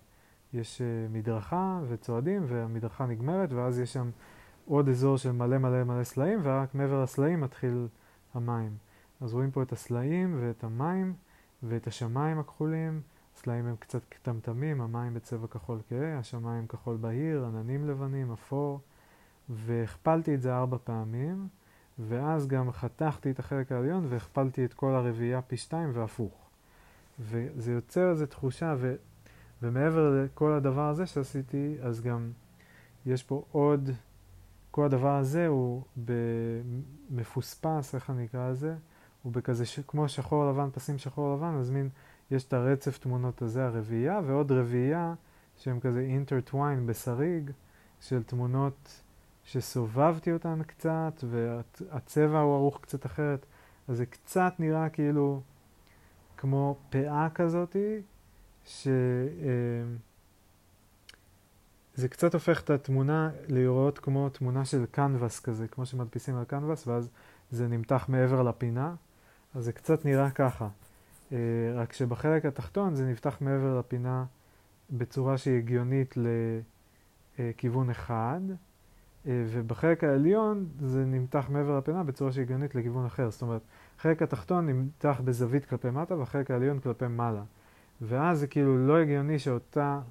[0.59, 4.09] יש אה, מדרכה וצועדים והמדרכה נגמרת ואז יש שם
[4.65, 7.87] עוד אזור של מלא מלא מלא סלעים ורק מעבר לסלעים מתחיל
[8.33, 8.71] המים.
[9.21, 11.13] אז רואים פה את הסלעים ואת המים
[11.63, 13.01] ואת השמיים הכחולים
[13.35, 18.79] הסלעים הם קצת קטמטמים, המים בצבע כחול כהה, השמיים כחול בהיר, עננים לבנים, אפור,
[19.49, 21.47] והכפלתי את זה ארבע פעמים,
[21.99, 26.49] ואז גם חתכתי את החלק העליון והכפלתי את כל הרביעייה פי שתיים והפוך.
[27.19, 28.95] וזה יוצר איזו תחושה, ו,
[29.61, 32.31] ומעבר לכל הדבר הזה שעשיתי, אז גם
[33.05, 33.89] יש פה עוד,
[34.71, 35.83] כל הדבר הזה הוא
[37.09, 38.75] מפוספס, איך אני אקרא לזה?
[39.23, 39.79] הוא בכזה, ש...
[39.79, 41.89] כמו שחור לבן, פסים שחור לבן, אז מין
[42.31, 45.13] יש את הרצף תמונות הזה, הרביעייה, ועוד רביעייה
[45.57, 47.51] שהם כזה אינטרטוויין בשריג,
[48.01, 49.01] של תמונות
[49.43, 53.45] שסובבתי אותן קצת, והצבע הוא ערוך קצת אחרת,
[53.87, 55.41] אז זה קצת נראה כאילו
[56.37, 58.01] כמו פאה כזאתי,
[58.65, 58.87] ש...
[58.87, 59.51] אה,
[61.95, 66.87] זה קצת הופך את התמונה לראות כמו תמונה של קנבס כזה, כמו שמדפיסים על קנבס,
[66.87, 67.09] ואז
[67.51, 68.95] זה נמתח מעבר לפינה,
[69.55, 70.67] אז זה קצת נראה ככה.
[71.31, 71.37] אה,
[71.75, 74.25] רק שבחלק התחתון זה נפתח מעבר לפינה
[74.89, 76.15] בצורה שהיא הגיונית
[77.39, 78.41] לכיוון אחד,
[79.27, 83.29] אה, ובחלק העליון זה נמתח מעבר לפינה בצורה שהיא הגיונית לכיוון אחר.
[83.29, 83.61] זאת אומרת,
[83.97, 87.43] החלק התחתון נמתח בזווית כלפי מטה והחלק העליון כלפי מעלה.
[88.01, 90.01] ואז זה כאילו לא הגיוני שאותה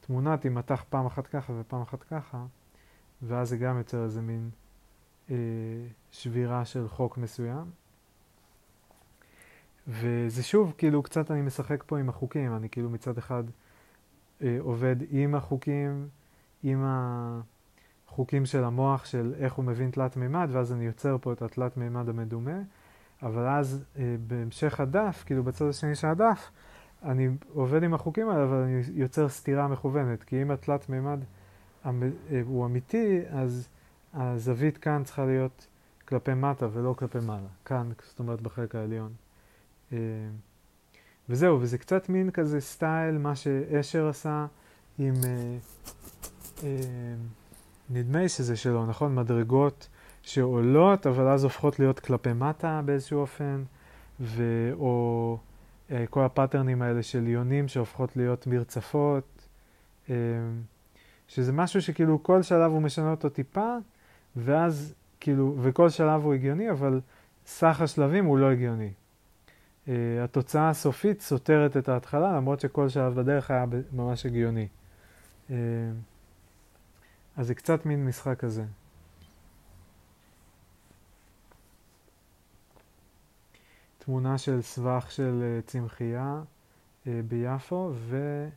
[0.00, 2.44] תמונה תימתח פעם אחת ככה ופעם אחת ככה,
[3.22, 4.50] ואז זה גם יוצר איזה מין
[5.30, 5.36] אה,
[6.10, 7.79] שבירה של חוק מסוים.
[9.88, 13.44] וזה שוב, כאילו, קצת אני משחק פה עם החוקים, אני כאילו מצד אחד
[14.42, 16.08] אה, עובד עם החוקים,
[16.62, 16.84] עם
[18.08, 21.76] החוקים של המוח, של איך הוא מבין תלת מימד, ואז אני יוצר פה את התלת
[21.76, 22.58] מימד המדומה,
[23.22, 26.50] אבל אז אה, בהמשך הדף, כאילו בצד השני של הדף,
[27.02, 31.18] אני עובד עם החוקים האלה, אבל אני יוצר סתירה מכוונת, כי אם התלת מימד
[31.84, 32.02] המ...
[32.02, 33.68] אה, הוא אמיתי, אז
[34.14, 35.66] הזווית כאן צריכה להיות
[36.08, 39.12] כלפי מטה ולא כלפי מעלה, כאן, זאת אומרת בחלק העליון.
[39.92, 39.98] אה,
[41.28, 44.46] וזהו, וזה קצת מין כזה סטייל, מה שאשר עשה
[44.98, 45.56] עם, אה,
[46.62, 47.14] אה,
[47.90, 49.14] נדמה לי שזה שלו, נכון?
[49.14, 49.88] מדרגות
[50.22, 53.62] שעולות, אבל אז הופכות להיות כלפי מטה באיזשהו אופן,
[54.20, 55.38] ו, או
[56.10, 59.48] כל הפאטרנים האלה של יונים שהופכות להיות מרצפות,
[61.28, 63.76] שזה משהו שכאילו כל שלב הוא משנה אותו טיפה,
[64.36, 67.00] ואז כאילו, וכל שלב הוא הגיוני, אבל
[67.46, 68.90] סך השלבים הוא לא הגיוני.
[69.86, 69.90] Uh,
[70.24, 74.68] התוצאה הסופית סותרת את ההתחלה, למרות שכל שלב בדרך היה ממש הגיוני.
[75.48, 75.52] Uh,
[77.36, 78.64] אז זה קצת מין משחק כזה.
[83.98, 86.42] תמונה של סבך של uh, צמחייה
[87.06, 88.48] ביפו, ו...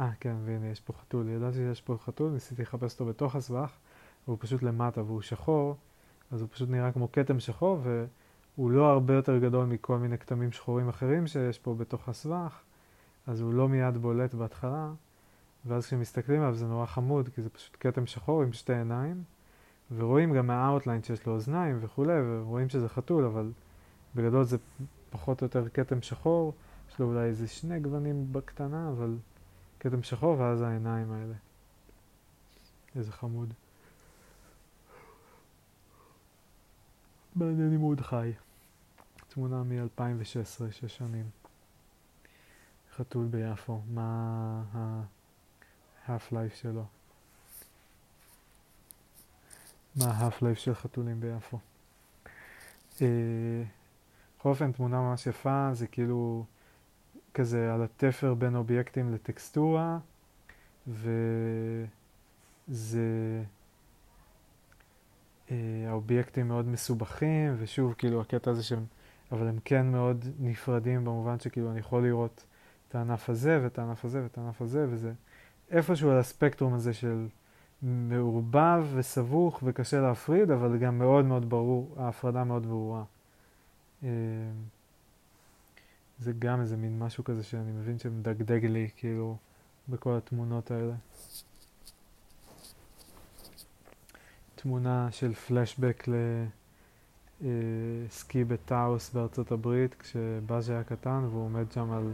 [0.00, 1.28] אה, כן, והנה, יש פה חתול.
[1.28, 3.70] ידעתי שיש פה חתול, ניסיתי לחפש אותו בתוך הסבך,
[4.26, 5.76] והוא פשוט למטה, והוא שחור,
[6.30, 7.80] אז הוא פשוט נראה כמו כתם שחור,
[8.58, 12.60] והוא לא הרבה יותר גדול מכל מיני כתמים שחורים אחרים שיש פה בתוך הסבך,
[13.26, 14.92] אז הוא לא מיד בולט בהתחלה,
[15.66, 19.22] ואז כשמסתכלים עליו זה נורא חמוד, כי זה פשוט כתם שחור עם שתי עיניים,
[19.96, 23.52] ורואים גם מהאוטליין שיש לו אוזניים וכולי, ורואים שזה חתול, אבל
[24.14, 24.56] בגדול זה
[25.10, 26.54] פחות או יותר כתם שחור,
[26.90, 29.16] יש לו אולי איזה שני גוונים בקטנה, אבל
[29.80, 31.34] כתם שחור ואז העיניים האלה.
[32.96, 33.52] איזה חמוד.
[37.36, 38.32] מעניין אם הוא עוד חי.
[39.38, 41.30] תמונה מ-2016, שש שנים.
[42.96, 46.84] חתול ביפו, מה ה-half life שלו?
[49.96, 51.58] מה ה-half life של חתולים ביפו?
[53.02, 53.62] אה,
[54.38, 56.44] בכל אופן, תמונה ממש יפה, זה כאילו
[57.34, 59.98] כזה על התפר בין אובייקטים לטקסטורה,
[60.86, 61.08] וזה...
[65.50, 65.56] אה,
[65.88, 68.84] האובייקטים מאוד מסובכים, ושוב, כאילו, הקטע הזה שהם,
[69.32, 72.44] אבל הם כן מאוד נפרדים במובן שכאילו אני יכול לראות
[72.88, 75.12] את הענף הזה, ואת הענף הזה, ואת הענף הזה, וזה
[75.70, 77.26] איפשהו על הספקטרום הזה של
[77.82, 83.04] מעורבב וסבוך וקשה להפריד, אבל גם מאוד מאוד ברור, ההפרדה מאוד ברורה.
[84.02, 84.08] אה,
[86.18, 89.36] זה גם איזה מין משהו כזה שאני מבין שמדגדג לי, כאילו,
[89.88, 90.94] בכל התמונות האלה.
[94.54, 96.04] תמונה של פלשבק
[97.40, 102.12] לסקי בטאוס בארצות הברית, כשבאז' היה קטן והוא עומד שם על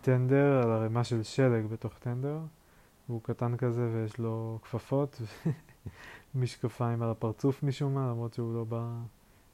[0.00, 2.38] טנדר, על ערימה של שלג בתוך טנדר,
[3.08, 5.22] והוא קטן כזה ויש לו כפפות
[6.34, 8.88] ומשקפיים על הפרצוף משום מה, למרות שהוא לא בא,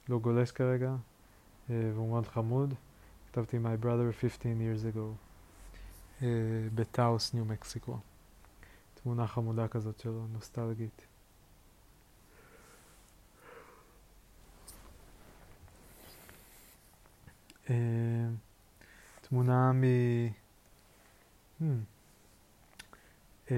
[0.08, 0.94] לא גולש כרגע,
[1.70, 2.74] אה, והוא מאוד חמוד.
[3.32, 5.14] כתבתי My brother 15 years ago
[6.20, 6.24] uh,
[6.74, 7.98] בטאוס, ניו מקסיקו.
[8.94, 11.06] תמונה חמודה כזאת שלו, נוסטלגית.
[19.20, 19.84] תמונה מ...
[21.60, 21.64] Hmm.
[23.46, 23.50] Uh,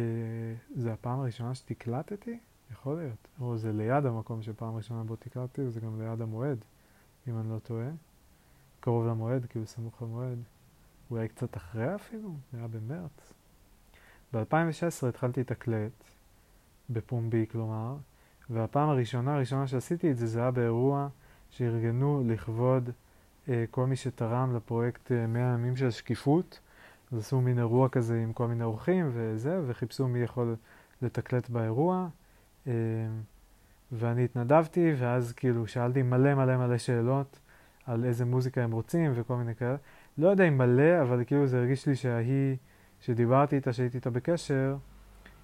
[0.76, 2.38] זה הפעם הראשונה שתקלטתי?
[2.72, 3.28] יכול להיות.
[3.40, 6.58] או זה ליד המקום שפעם ראשונה בו תקלטתי, וזה גם ליד המועד,
[7.28, 7.88] אם אני לא טועה.
[8.80, 10.38] קרוב למועד, כאילו סמוך למועד.
[11.10, 13.32] אולי קצת אחרי אפילו, זה היה במרץ.
[14.32, 16.04] ב-2016 התחלתי לתקלט,
[16.90, 17.96] בפומבי כלומר,
[18.50, 21.08] והפעם הראשונה, הראשונה שעשיתי את זה, זה היה באירוע
[21.50, 22.92] שארגנו לכבוד אה,
[23.70, 26.61] כל מי שתרם לפרויקט אה, 100 ימים של שקיפות.
[27.12, 30.57] אז עשו מין אירוע כזה עם כל מיני אורחים וזה, וחיפשו מי יכול
[31.03, 32.09] לתקלט באירוע.
[32.66, 32.72] אה,
[33.93, 37.38] ואני התנדבתי, ואז כאילו שאלתי מלא מלא מלא שאלות.
[37.86, 39.76] על איזה מוזיקה הם רוצים וכל מיני כאלה.
[40.18, 42.57] לא יודע אם מלא, אבל כאילו זה הרגיש לי שההיא
[43.01, 44.76] שדיברתי איתה, שהייתי איתה בקשר,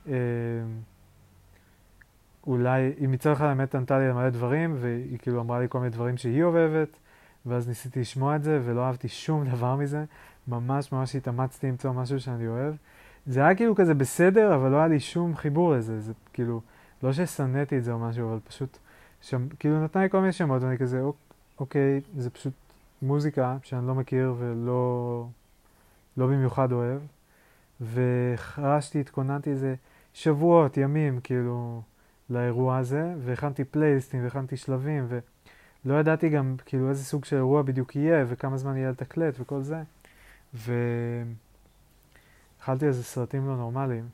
[0.08, 0.14] אה,
[2.46, 5.78] אולי, היא מצד אחד האמת ענתה לי על מלא דברים, והיא כאילו אמרה לי כל
[5.78, 6.98] מיני דברים שהיא אוהבת,
[7.46, 10.04] ואז ניסיתי לשמוע את זה, ולא אהבתי שום דבר מזה.
[10.48, 12.74] ממש ממש התאמצתי למצוא משהו שאני אוהב.
[13.26, 16.00] זה היה כאילו כזה בסדר, אבל לא היה לי שום חיבור לזה.
[16.00, 16.60] זה כאילו,
[17.02, 18.78] לא ששנאתי את זה או משהו, אבל פשוט,
[19.20, 21.28] שם, כאילו נתנה לי כל מיני שמות, ואני כזה, אוקיי.
[21.60, 22.52] אוקיי, זה פשוט
[23.02, 25.26] מוזיקה שאני לא מכיר ולא
[26.16, 27.00] לא במיוחד אוהב,
[27.80, 29.74] וחרשתי, התכוננתי איזה
[30.14, 31.82] שבועות, ימים, כאילו,
[32.30, 35.06] לאירוע הזה, והכנתי פלייליסטים והכנתי שלבים,
[35.86, 39.62] ולא ידעתי גם, כאילו, איזה סוג של אירוע בדיוק יהיה, וכמה זמן יהיה לתקלט וכל
[39.62, 39.82] זה,
[40.54, 40.86] ואכלתי
[42.86, 44.08] איזה סרטים לא נורמליים.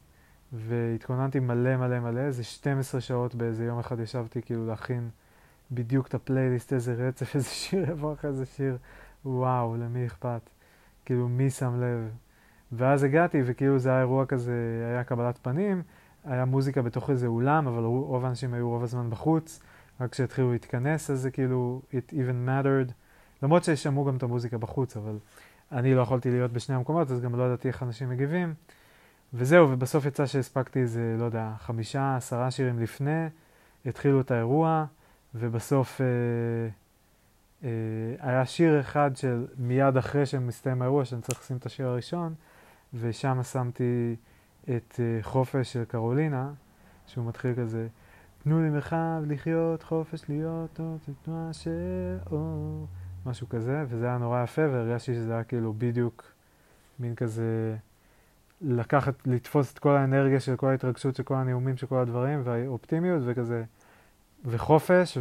[0.55, 5.09] והתכוננתי מלא מלא מלא, איזה 12 שעות באיזה יום אחד ישבתי כאילו להכין
[5.71, 8.77] בדיוק את הפלייליסט, איזה רצף, איזה שיר יבוא אחרי איזה שיר,
[9.25, 10.51] וואו, למי אכפת?
[11.05, 12.11] כאילו, מי שם לב?
[12.73, 14.53] ואז הגעתי, וכאילו זה היה אירוע כזה,
[14.93, 15.83] היה קבלת פנים,
[16.25, 19.61] היה מוזיקה בתוך איזה אולם, אבל רוב האנשים היו רוב הזמן בחוץ,
[20.01, 22.93] רק כשהתחילו להתכנס, אז זה כאילו, it even mattered.
[23.43, 25.19] למרות ששמעו גם את המוזיקה בחוץ, אבל
[25.73, 28.55] אני לא יכולתי להיות בשני המקומות, אז גם לא ידעתי איך אנשים מגיבים.
[29.35, 33.27] וזהו, ובסוף יצא שהספקתי איזה, לא יודע, חמישה, עשרה שירים לפני,
[33.87, 34.87] התחילו את האירוע.
[35.35, 36.07] ובסוף אה,
[37.65, 37.69] אה,
[38.31, 42.35] היה שיר אחד של מיד אחרי שמסתיים האירוע, שאני צריך לשים את השיר הראשון,
[42.95, 44.17] ושם שמתי
[44.65, 46.51] את אה, חופש של קרולינה,
[47.07, 47.87] שהוא מתחיל כזה,
[48.45, 50.81] תנו לי מרחב לחיות, חופש להיות,
[51.25, 52.87] תנועה של אור,
[53.27, 56.25] משהו כזה, וזה היה נורא יפה, והרגשתי שזה היה כאילו בדיוק
[56.99, 57.77] מין כזה
[58.61, 63.23] לקחת, לתפוס את כל האנרגיה של כל ההתרגשות של כל הנאומים של כל הדברים, והאופטימיות
[63.27, 63.65] וכזה,
[64.45, 65.19] וחופש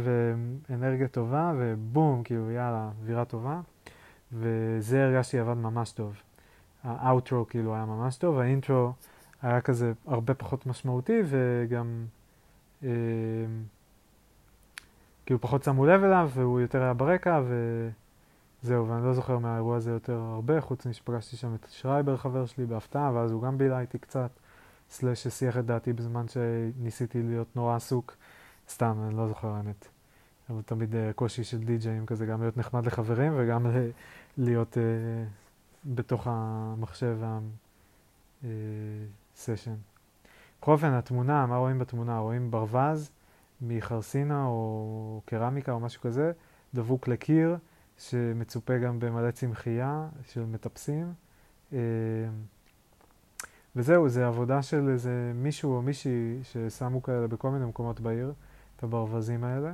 [0.68, 3.60] ואנרגיה טובה, ובום, כאילו יאללה, אווירה טובה.
[4.32, 6.16] וזה הרגשתי עבד ממש טוב.
[6.82, 8.92] האוטרו כאילו היה ממש טוב, האינטרו
[9.42, 12.04] היה כזה הרבה פחות משמעותי וגם
[15.26, 17.42] כאילו פחות שמו לב אליו והוא יותר היה ברקע
[18.62, 22.66] וזהו, ואני לא זוכר מהאירוע הזה יותר הרבה, חוץ משפגשתי שם את שרייבר חבר שלי
[22.66, 24.30] בהפתעה ואז הוא גם בילה איתי קצת,
[24.90, 28.16] סלאש הסיח את דעתי בזמן שניסיתי להיות נורא עסוק,
[28.68, 29.88] סתם, אני לא זוכר האמת.
[30.50, 33.66] אבל תמיד uh, קושי של די-ג'אים כזה, גם להיות נחמד לחברים וגם
[34.38, 34.78] להיות uh,
[35.84, 37.18] בתוך המחשב
[38.42, 39.74] והסשן.
[40.68, 42.18] אה, אופן, התמונה, מה רואים בתמונה?
[42.18, 43.10] רואים ברווז
[43.60, 46.32] מחרסינה או קרמיקה או משהו כזה,
[46.74, 47.56] דבוק לקיר,
[47.98, 51.12] שמצופה גם במלא צמחייה של מטפסים.
[53.76, 58.32] וזהו, זה עבודה של איזה מישהו או מישהי ששמו כאלה בכל מיני מקומות בעיר,
[58.76, 59.72] את הברווזים האלה.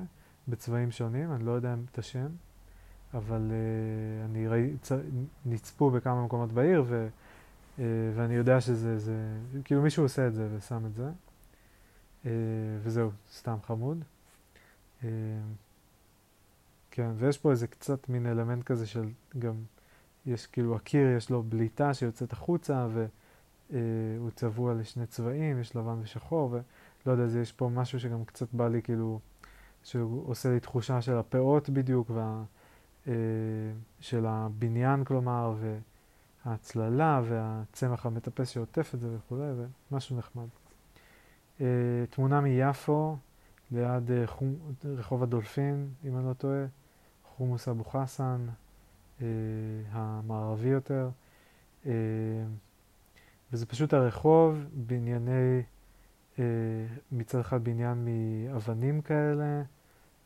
[0.49, 2.26] בצבעים שונים, אני לא יודע את השם,
[3.14, 4.93] אבל uh, אני ראי, צ...
[5.47, 7.09] נצפו בכמה מקומות בעיר, ו,
[8.14, 11.11] ואני יודע שזה, זה, כאילו מישהו עושה את זה ושם את זה,
[12.24, 12.26] uh,
[12.83, 14.05] וזהו, סתם חמוד.
[15.03, 15.05] Uh,
[16.91, 19.09] כן, ויש פה איזה קצת מין אלמנט כזה של
[19.39, 19.55] גם,
[20.26, 22.89] יש כאילו הקיר, יש לו בליטה שיוצאת החוצה,
[23.70, 26.57] והוא צבוע לשני צבעים, יש לבן ושחור,
[27.07, 29.20] ולא יודע, יש פה משהו שגם קצת בא לי כאילו
[29.83, 32.43] שהוא עושה לי תחושה של הפאות בדיוק, וה,
[33.09, 33.12] אה,
[34.01, 35.55] של הבניין כלומר,
[36.47, 39.53] וההצללה והצמח המטפס שעוטף את זה וכולי,
[39.91, 40.47] ומשהו נחמד.
[41.61, 41.66] אה,
[42.11, 43.16] תמונה מיפו,
[43.72, 46.64] ליד אה, חום, רחוב הדולפין, אם אני לא טועה,
[47.24, 48.47] חומוס אבו חסן,
[49.22, 49.26] אה,
[49.91, 51.11] המערבי יותר.
[53.53, 55.62] וזה פשוט הרחוב, בנייני
[57.12, 59.62] מצד אחד בניין מאבנים כאלה,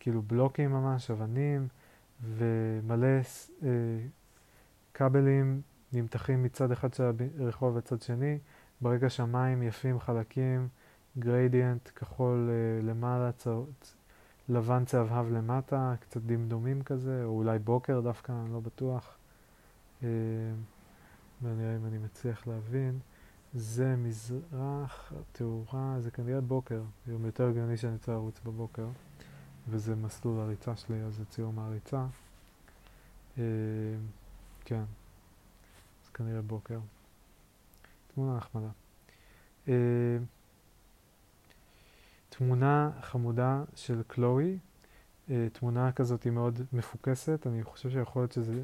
[0.00, 1.68] כאילו בלוקים ממש, אבנים,
[2.22, 3.06] ומלא
[4.94, 5.62] כבלים
[5.94, 8.38] נמתחים מצד אחד של הרחוב וצד שני,
[8.80, 10.68] ברגע שמיים יפים חלקים,
[11.18, 13.54] גריידיאנט כחול אה, למעלה, צה,
[14.48, 19.16] לבן צהבהב למטה, קצת דמדומים כזה, או אולי בוקר דווקא, אני לא בטוח.
[20.02, 20.08] אה,
[21.42, 22.98] ונראה אם אני מצליח להבין.
[23.54, 26.82] זה מזרח, תאורה, זה כנראה בוקר.
[27.06, 28.86] יום יותר הגיוני שאני רוצה לרוץ בבוקר,
[29.68, 32.06] וזה מסלול הריצה שלי, אז זה ציור מהריצה.
[33.38, 33.42] אה,
[34.64, 34.84] כן,
[36.14, 36.78] כנראה בוקר.
[38.14, 38.68] תמונה נחמדה.
[39.68, 39.74] אה,
[42.28, 44.58] תמונה חמודה של קלואי,
[45.30, 48.62] אה, תמונה כזאת היא מאוד מפוקסת, אני חושב שיכול להיות שזה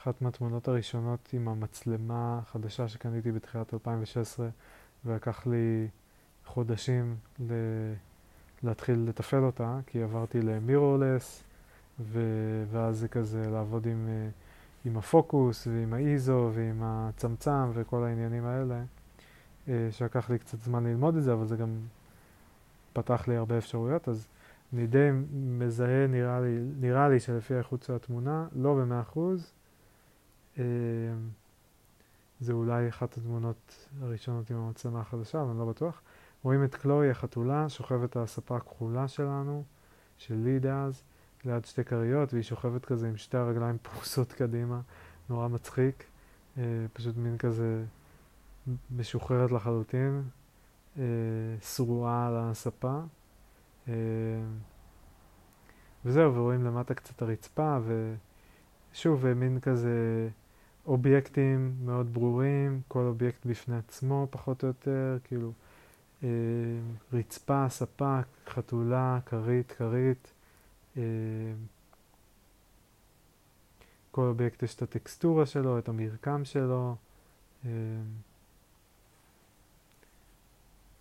[0.00, 4.48] אחת מהתמונות הראשונות עם המצלמה החדשה שקניתי בתחילת 2016
[5.04, 5.88] ולקח לי
[6.46, 7.52] חודשים ל...
[8.62, 11.42] להתחיל לתפעל אותה, כי עברתי למירורלס
[12.00, 12.20] ו...
[12.70, 14.08] ואז זה כזה לעבוד עם,
[14.88, 18.82] עם הפוקוס ועם האיזו ועם הצמצם וכל העניינים האלה,
[19.68, 21.78] אה, שלקח לי קצת זמן ללמוד את זה, אבל זה גם
[22.92, 24.28] פתח לי הרבה אפשרויות, אז
[24.72, 29.52] אני די מזהה, נראה לי, נראה לי שלפי האיכות של התמונה, לא במאה אחוז,
[30.58, 30.62] אמ,
[32.40, 36.02] זה אולי אחת התמונות הראשונות עם המצלמה החדשה, אבל אני לא בטוח.
[36.42, 39.62] רואים את קלוי החתולה שוכבת על הספה הכחולה שלנו,
[40.18, 41.02] שלי דאז,
[41.48, 44.80] ליד שתי כריות, והיא שוכבת כזה עם שתי הרגליים פרוסות קדימה,
[45.30, 46.04] נורא מצחיק,
[46.58, 47.84] אה, פשוט מין כזה
[48.96, 50.22] משוחררת לחלוטין,
[50.98, 51.02] אה,
[51.60, 53.00] שרועה על הספה.
[53.88, 53.94] אה,
[56.04, 57.78] וזהו, ורואים למטה קצת הרצפה,
[58.92, 60.28] ושוב, מין כזה
[60.86, 65.52] אובייקטים מאוד ברורים, כל אובייקט בפני עצמו פחות או יותר, כאילו
[66.22, 66.28] אה,
[67.12, 70.32] רצפה, ספה, חתולה, כרית, כרית.
[70.98, 71.02] אה,
[74.10, 76.96] כל אובייקט יש את הטקסטורה שלו, את המרקם שלו.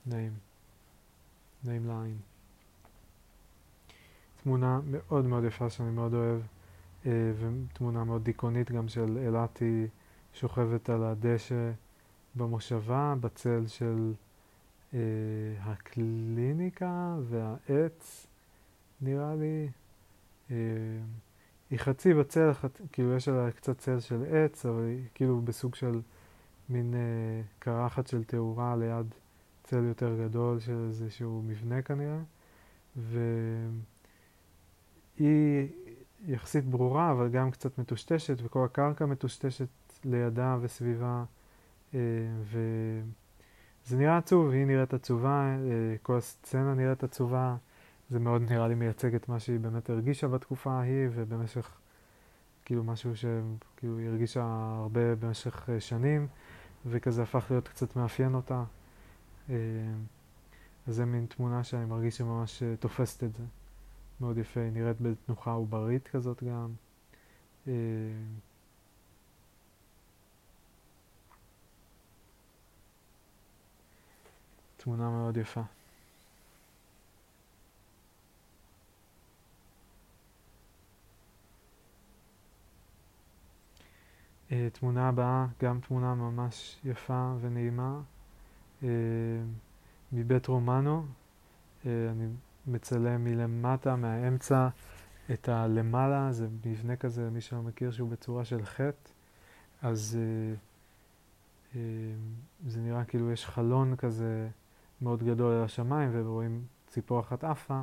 [0.06, 0.34] נעים,
[1.64, 2.18] נעים לעין.
[4.44, 6.42] תמונה מאוד מאוד יפה שאני מאוד אוהב.
[7.06, 9.88] אה, ותמונה מאוד דיכאונית גם של אילתי
[10.34, 11.72] שוכבת על הדשא
[12.36, 14.14] במושבה, בצל של
[14.94, 15.00] אה,
[15.60, 18.28] הקליניקה והעץ,
[19.02, 19.70] נראה לי.
[20.52, 20.56] אה,
[21.70, 22.52] היא חצי בצל.
[22.92, 26.02] כאילו יש עליה קצת צל של עץ, אבל היא כאילו בסוג של
[26.70, 29.06] מין אה, קרחת של תאורה ליד
[29.64, 32.20] צל יותר גדול של איזשהו מבנה כנראה,
[32.96, 33.28] והיא
[36.26, 39.68] יחסית ברורה, אבל גם קצת מטושטשת, וכל הקרקע מטושטשת
[40.06, 41.24] לידה וסביבה,
[41.94, 42.00] אה,
[42.44, 45.58] וזה נראה עצוב, היא נראית עצובה,
[46.02, 47.56] כל הסצנה נראית עצובה,
[48.10, 51.70] זה מאוד נראה לי מייצג את מה שהיא באמת הרגישה בתקופה ההיא, ובמשך,
[52.66, 54.44] כאילו משהו שכאילו היא הרגישה
[54.80, 56.28] הרבה במשך אה, שנים,
[56.86, 58.64] וכזה הפך להיות קצת מאפיין אותה.
[60.88, 63.44] אז זה מין תמונה שאני מרגיש שממש תופסת את זה.
[64.22, 66.74] מאוד יפה, היא נראית בתנוחה עוברית כזאת גם.
[74.78, 75.62] תמונה מאוד יפה.
[84.74, 88.02] תמונה הבאה, גם תמונה ממש יפה ונעימה,
[88.82, 88.86] uh,
[90.12, 91.06] מבית רומנו.
[91.84, 92.28] Uh, אני
[92.68, 94.68] מצלם מלמטה, מהאמצע,
[95.34, 99.12] את הלמעלה, זה מבנה כזה, מי שלא מכיר, שהוא בצורה של חטא.
[99.82, 100.18] אז
[102.68, 104.50] זה נראה כאילו יש חלון כזה
[105.02, 107.82] מאוד גדול על השמיים, ורואים ציפור אחת עפה,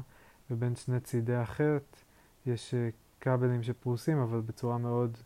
[0.50, 1.98] ובין שני צידי החטא
[2.46, 2.74] יש
[3.20, 5.18] כבלים שפרוסים, אבל בצורה מאוד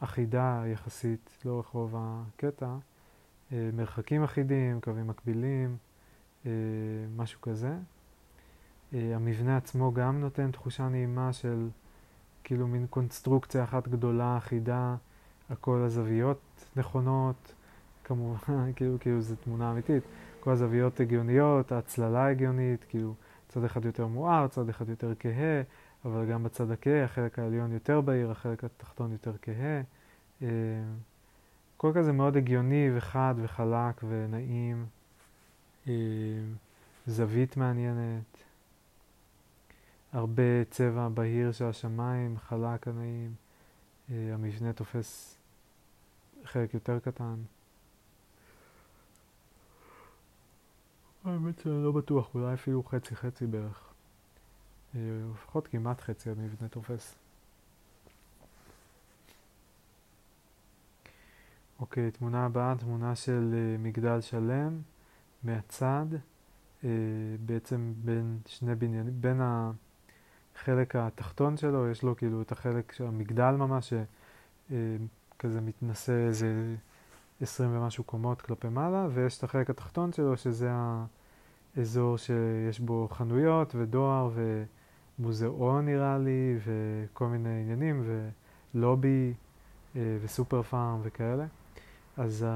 [0.00, 2.76] אחידה יחסית לאורך רוב הקטע.
[3.50, 5.76] Uh, מרחקים אחידים, קווים מקבילים,
[6.44, 6.46] uh,
[7.16, 7.76] משהו כזה.
[8.92, 11.68] Uh, המבנה עצמו גם נותן תחושה נעימה של
[12.44, 14.96] כאילו מין קונסטרוקציה אחת גדולה, אחידה,
[15.50, 17.54] הכל הזוויות נכונות,
[18.04, 20.02] כמובן, כאילו, כאילו זו תמונה אמיתית.
[20.40, 23.14] כל הזוויות הגיוניות, ההצללה הגיונית, כאילו
[23.48, 25.62] צד אחד יותר מואר, צד אחד יותר כהה,
[26.04, 29.82] אבל גם בצד הכהה, החלק העליון יותר בהיר, החלק התחתון יותר כהה.
[30.42, 30.48] אה,
[31.76, 34.86] כל כזה מאוד הגיוני וחד וחלק ונעים.
[35.88, 35.92] אה,
[37.06, 38.38] זווית מעניינת.
[40.12, 43.34] הרבה צבע בהיר של השמיים, חלק הנעים.
[44.10, 45.38] אה, המבנה תופס
[46.44, 47.34] חלק יותר קטן.
[51.24, 53.95] האמת שאני לא בטוח, אולי אפילו חצי חצי בערך.
[54.94, 55.00] אה,
[55.34, 57.14] לפחות כמעט חצי המבנה תופס.
[61.80, 64.80] אוקיי, תמונה הבאה, תמונה של uh, מגדל שלם
[65.42, 66.06] מהצד,
[66.82, 66.86] uh,
[67.46, 69.40] בעצם בין שני בניינים, בין
[70.54, 73.92] החלק התחתון שלו, יש לו כאילו את החלק של המגדל ממש,
[74.66, 76.74] שכזה מתנשא איזה
[77.40, 80.70] עשרים ומשהו קומות כלפי מעלה, ויש את החלק התחתון שלו, שזה
[81.76, 84.30] האזור שיש בו חנויות ודואר
[85.18, 88.04] ומוזיאון נראה לי, וכל מיני עניינים,
[88.74, 89.34] ולובי
[89.96, 91.46] אה, וסופר פארם וכאלה.
[92.16, 92.46] אז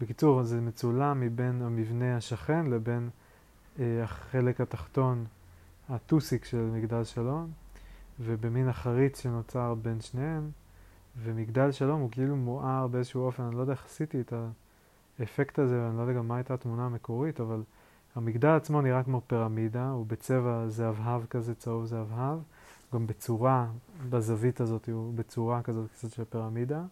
[0.00, 3.10] בקיצור, זה מצולם מבין המבנה השכן לבין
[3.78, 5.24] אה, החלק התחתון,
[5.88, 7.50] הטוסיק של מגדל שלום,
[8.20, 10.50] ובמין החריץ שנוצר בין שניהם.
[11.22, 14.32] ומגדל שלום הוא כאילו מואר באיזשהו אופן, אני לא יודע איך עשיתי את
[15.18, 17.62] האפקט הזה, ואני לא יודע גם מה הייתה התמונה המקורית, אבל
[18.14, 22.38] המגדל עצמו נראה כמו פירמידה, הוא בצבע זהבהב כזה, צהוב זהבהב,
[22.94, 23.66] גם בצורה,
[24.10, 26.82] בזווית הזאת הוא בצורה כזאת קצת של פירמידה.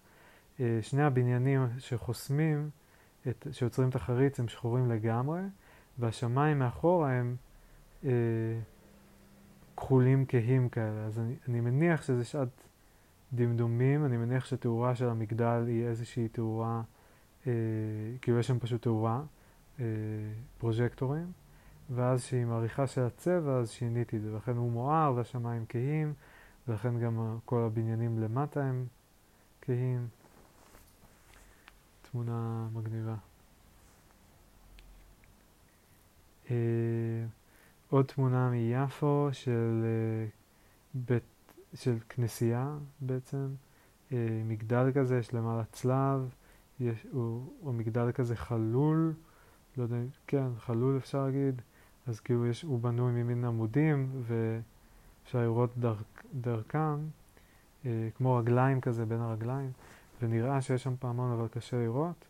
[0.61, 2.71] אה, שני הבניינים שחוסמים,
[3.29, 5.41] את, שיוצרים את החריץ, הם שחורים לגמרי,
[5.99, 7.37] והשמיים מאחורה הם
[8.05, 8.11] אה,
[9.77, 11.07] כחולים כהים כאלה.
[11.07, 12.49] אז אני, אני מניח שזה שעת
[13.33, 16.83] דמדומים, אני מניח שתאורה של המגדל היא איזושהי תאורה,
[17.47, 17.53] אה,
[18.23, 19.23] כאילו יש שם פשוט תאורה,
[19.81, 19.85] אה,
[20.59, 21.33] פרוז'קטורים,
[21.91, 26.15] ואז שהיא מעריכה של הצבע, אז שיניתי את זה, ולכן הוא מואר והשמיים כהים,
[26.69, 28.87] ולכן גם כל הבניינים למטה הם
[29.63, 30.09] כהים.
[32.11, 33.15] תמונה מגניבה.
[36.51, 36.57] אה,
[37.91, 40.27] עוד תמונה מיפו של אה,
[40.95, 41.23] בית
[41.75, 43.49] של כנסייה בעצם,
[44.13, 46.35] אה, מגדל כזה, יש למעלה צלב,
[46.81, 49.15] יש, הוא, הוא מגדל כזה חלול,
[49.77, 49.97] לא יודע,
[50.27, 51.63] כן, חלול אפשר להגיד,
[52.07, 56.03] אז כאילו יש, הוא בנוי ממין עמודים ואפשר לראות דרכ,
[56.41, 56.99] דרכם,
[57.87, 59.71] אה, כמו רגליים כזה בין הרגליים,
[60.23, 62.25] ונראה שיש שם פעמון אבל קשה לראות,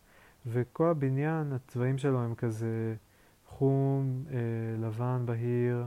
[0.47, 2.94] וכל הבניין, הצבעים שלו הם כזה
[3.47, 4.39] חום, אה,
[4.86, 5.86] לבן, בהיר,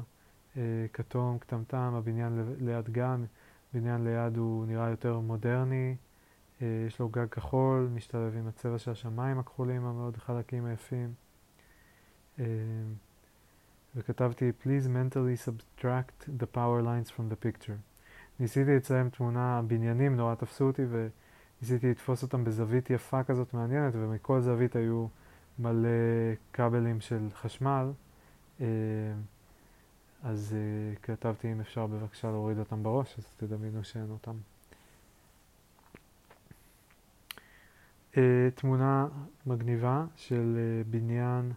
[0.58, 3.26] אה, כתום, קטמטם, הבניין ליד גן.
[3.74, 5.96] בניין ליד הוא נראה יותר מודרני,
[6.62, 11.14] אה, יש לו גג כחול, משתלב עם הצבע של השמיים הכחולים המאוד חלקים היפים.
[12.40, 12.46] אה,
[13.96, 17.78] וכתבתי, please mentally subtract the power lines from the picture.
[18.40, 20.84] ניסיתי לציין תמונה, בניינים נורא תפסו אותי
[21.62, 25.08] ניסיתי לתפוס אותם בזווית יפה כזאת מעניינת, ומכל זווית היו
[25.60, 25.90] מלא
[26.54, 27.92] כבלים של חשמל.
[28.62, 28.66] אה,
[30.24, 34.36] אז uh, כתבתי אם אפשר בבקשה להוריד אותם בראש, אז תדמיינו שאין אותם.
[38.56, 39.08] תמונה
[39.46, 40.58] מגניבה של
[40.90, 41.52] בניין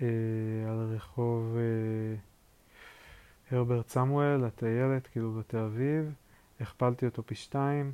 [0.00, 6.12] על רחוב uh, הרברט סמואל, הטיילת, כאילו בתל אביב.
[6.60, 7.92] הכפלתי אותו פי שתיים,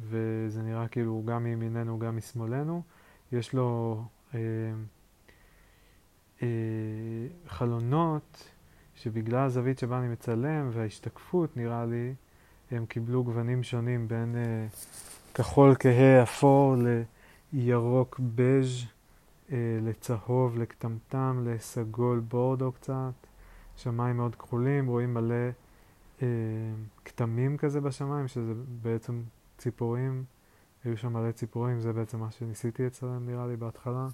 [0.00, 2.82] וזה נראה כאילו גם מימיננו גם משמאלנו.
[3.32, 4.02] יש לו
[4.32, 4.34] uh,
[6.38, 6.42] uh,
[7.48, 8.50] חלונות
[8.94, 12.14] שבגלל הזווית שבה אני מצלם וההשתקפות, נראה לי,
[12.70, 14.76] הם קיבלו גוונים שונים בין uh,
[15.34, 16.76] כחול כהה אפור
[17.52, 18.95] לירוק בז'
[19.82, 23.12] לצהוב, לקטמטם, לסגול בורדו קצת,
[23.76, 25.50] שמיים מאוד כחולים, רואים מלא
[26.18, 26.22] uh,
[27.04, 28.52] כתמים כזה בשמיים, שזה
[28.82, 29.22] בעצם
[29.58, 30.24] ציפורים,
[30.84, 34.08] היו שם מלא ציפורים, זה בעצם מה שניסיתי לצלם נראה לי בהתחלה.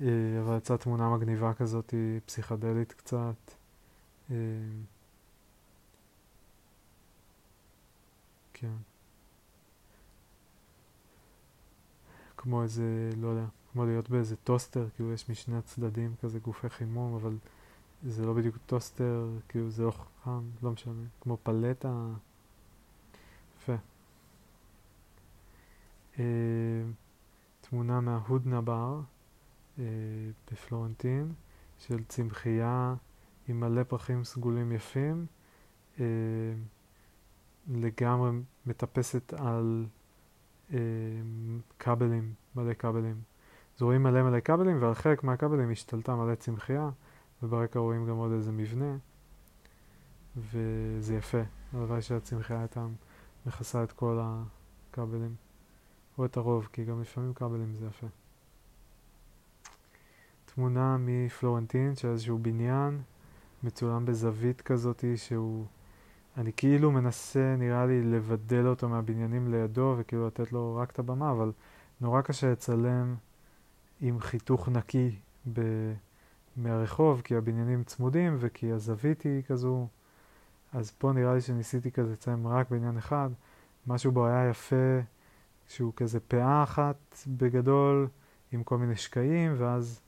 [0.00, 0.06] אה,
[0.40, 1.94] אבל יצאה תמונה מגניבה כזאת,
[2.26, 3.50] פסיכדלית קצת.
[4.30, 4.36] אה,
[8.54, 8.76] כן.
[12.36, 17.14] כמו איזה, לא יודע, כמו להיות באיזה טוסטר, כאילו יש משני הצדדים כזה גופי חימום,
[17.14, 17.36] אבל
[18.06, 22.06] זה לא בדיוק טוסטר, כאילו זה לא חכם, לא משנה, כמו פלטה.
[23.58, 23.74] יפה.
[26.18, 26.24] אה,
[27.60, 29.00] תמונה מההודנה בר.
[29.78, 29.84] אה,
[30.52, 31.32] בפלורנטין
[31.78, 32.94] של צמחייה
[33.48, 35.26] עם מלא פרחים סגולים יפים,
[36.00, 36.04] אה,
[37.68, 38.30] לגמרי
[38.66, 39.86] מטפסת על
[40.72, 40.78] אה,
[41.78, 43.33] כבלים, מלא כבלים.
[43.76, 46.90] אז רואים מלא מלא כבלים ועל חלק מהכבלים השתלטה מלא צמחייה
[47.42, 48.96] וברקע רואים גם עוד איזה מבנה
[50.36, 51.40] וזה יפה,
[51.72, 52.86] הלוואי שהצמחייה הייתה
[53.46, 55.34] מכסה את כל הכבלים
[56.18, 58.06] או את הרוב, כי גם לפעמים כבלים זה יפה.
[60.54, 63.02] תמונה מפלורנטין של איזשהו בניין
[63.62, 65.66] מצולם בזווית כזאת שהוא...
[66.36, 71.30] אני כאילו מנסה, נראה לי, לבדל אותו מהבניינים לידו וכאילו לתת לו רק את הבמה,
[71.30, 71.52] אבל
[72.00, 73.14] נורא קשה לצלם
[74.06, 75.16] עם חיתוך נקי
[75.52, 75.60] ב...
[76.56, 79.86] מהרחוב, כי הבניינים צמודים וכי הזווית היא כזו.
[80.72, 83.30] אז פה נראה לי שניסיתי כזה לצלם רק בעניין אחד.
[83.86, 85.00] משהו בו היה יפה,
[85.68, 88.08] שהוא כזה פאה אחת בגדול,
[88.52, 90.00] עם כל מיני שקעים, ואז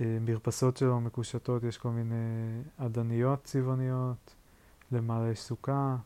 [0.00, 2.14] המרפסות שלו מקושטות, יש כל מיני
[2.76, 4.34] אדניות צבעוניות,
[4.92, 5.96] למעלה יש סוכה.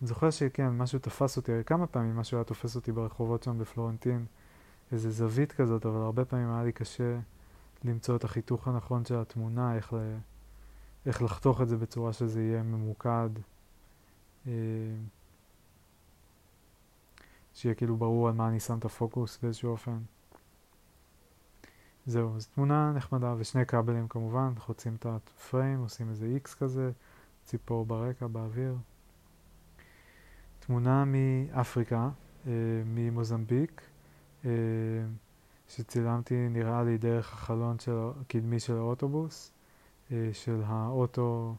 [0.00, 4.26] אני זוכר שכן, משהו תפס אותי, כמה פעמים משהו היה תופס אותי ברחובות שם בפלורנטין,
[4.92, 7.18] איזה זווית כזאת, אבל הרבה פעמים היה לי קשה
[7.84, 9.96] למצוא את החיתוך הנכון של התמונה, איך, ל...
[11.06, 13.30] איך לחתוך את זה בצורה שזה יהיה ממוקד.
[14.46, 14.52] אה,
[17.54, 19.98] שיהיה כאילו ברור על מה אני שם את הפוקוס באיזשהו אופן.
[22.06, 26.90] זהו, אז תמונה נחמדה ושני כבלים כמובן, חוצים את הפריים, עושים איזה איקס כזה,
[27.44, 28.76] ציפור ברקע, באוויר.
[30.60, 32.08] תמונה מאפריקה,
[32.46, 32.52] אה,
[32.86, 33.82] ממוזמביק,
[35.68, 39.52] שצילמתי נראה לי דרך החלון של, הקדמי של האוטובוס,
[40.12, 41.54] אה, של האוטו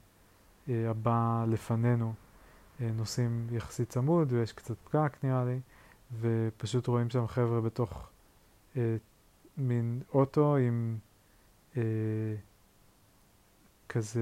[0.70, 2.14] אה, הבא לפנינו.
[2.82, 5.60] אה, נוסעים יחסית צמוד ויש קצת פקק נראה לי,
[6.20, 8.10] ופשוט רואים שם חבר'ה בתוך
[8.78, 8.96] אה,
[9.58, 10.98] מין אוטו עם
[11.78, 11.82] אה,
[13.90, 14.22] כזה,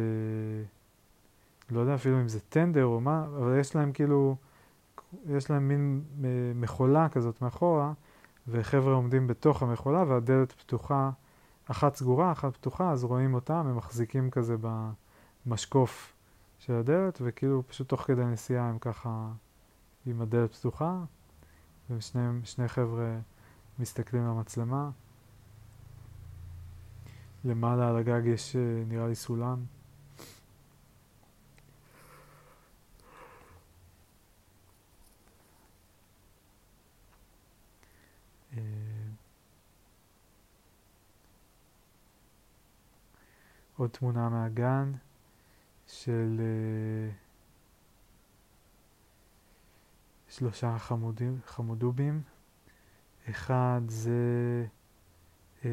[1.70, 4.36] לא יודע אפילו אם זה טנדר או מה, אבל יש להם כאילו,
[5.30, 7.94] יש להם מין אה, מכולה כזאת מאחורה,
[8.48, 11.10] וחבר'ה עומדים בתוך המכולה והדלת פתוחה,
[11.66, 14.56] אחת סגורה, אחת פתוחה, אז רואים אותם, הם מחזיקים כזה
[15.46, 16.14] במשקוף
[16.60, 19.32] של הדלת, וכאילו פשוט תוך כדי נסיעה הם ככה
[20.06, 21.04] עם הדלת פתוחה,
[21.90, 23.20] ושני חבר'ה
[23.80, 24.90] מסתכלים למצלמה.
[27.46, 29.58] למעלה על הגג יש אה, נראה לי סולם.
[43.82, 44.92] עוד תמונה מהגן
[45.88, 47.14] של uh,
[50.30, 52.22] שלושה חמודים, חמודובים.
[53.30, 54.66] אחד זה
[55.62, 55.66] uh,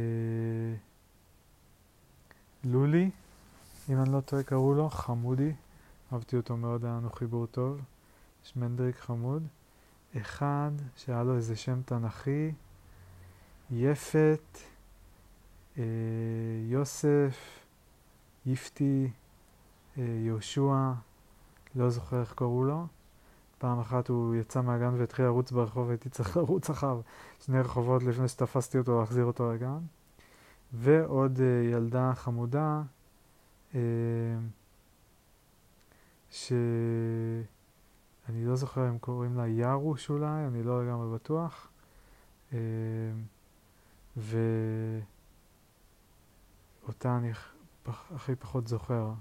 [2.65, 3.11] לולי,
[3.89, 5.53] אם אני לא טועה קראו לו, חמודי,
[6.13, 7.81] אהבתי אותו מאוד, היה לנו חיבור טוב,
[8.43, 9.47] שמנדריק חמוד.
[10.17, 12.53] אחד שהיה לו איזה שם תנכי,
[13.71, 14.59] יפת,
[15.79, 15.85] אה,
[16.69, 17.58] יוסף,
[18.53, 19.11] יפתי,
[19.99, 20.93] אה, יהושע,
[21.75, 22.87] לא זוכר איך קראו לו,
[23.59, 27.01] פעם אחת הוא יצא מהגן והתחיל לרוץ ברחוב והייתי צריך לרוץ אחריו
[27.41, 29.79] שני רחובות לפני שתפסתי אותו להחזיר אותו לגן.
[30.73, 32.83] ועוד uh, ילדה חמודה
[33.73, 33.77] uh,
[36.31, 37.45] שאני
[38.45, 41.71] לא זוכר אם קוראים לה יארוש אולי, אני לא לגמרי בטוח.
[44.17, 45.03] ואותה
[47.17, 47.31] אני
[47.89, 49.13] הכי פחות זוכר.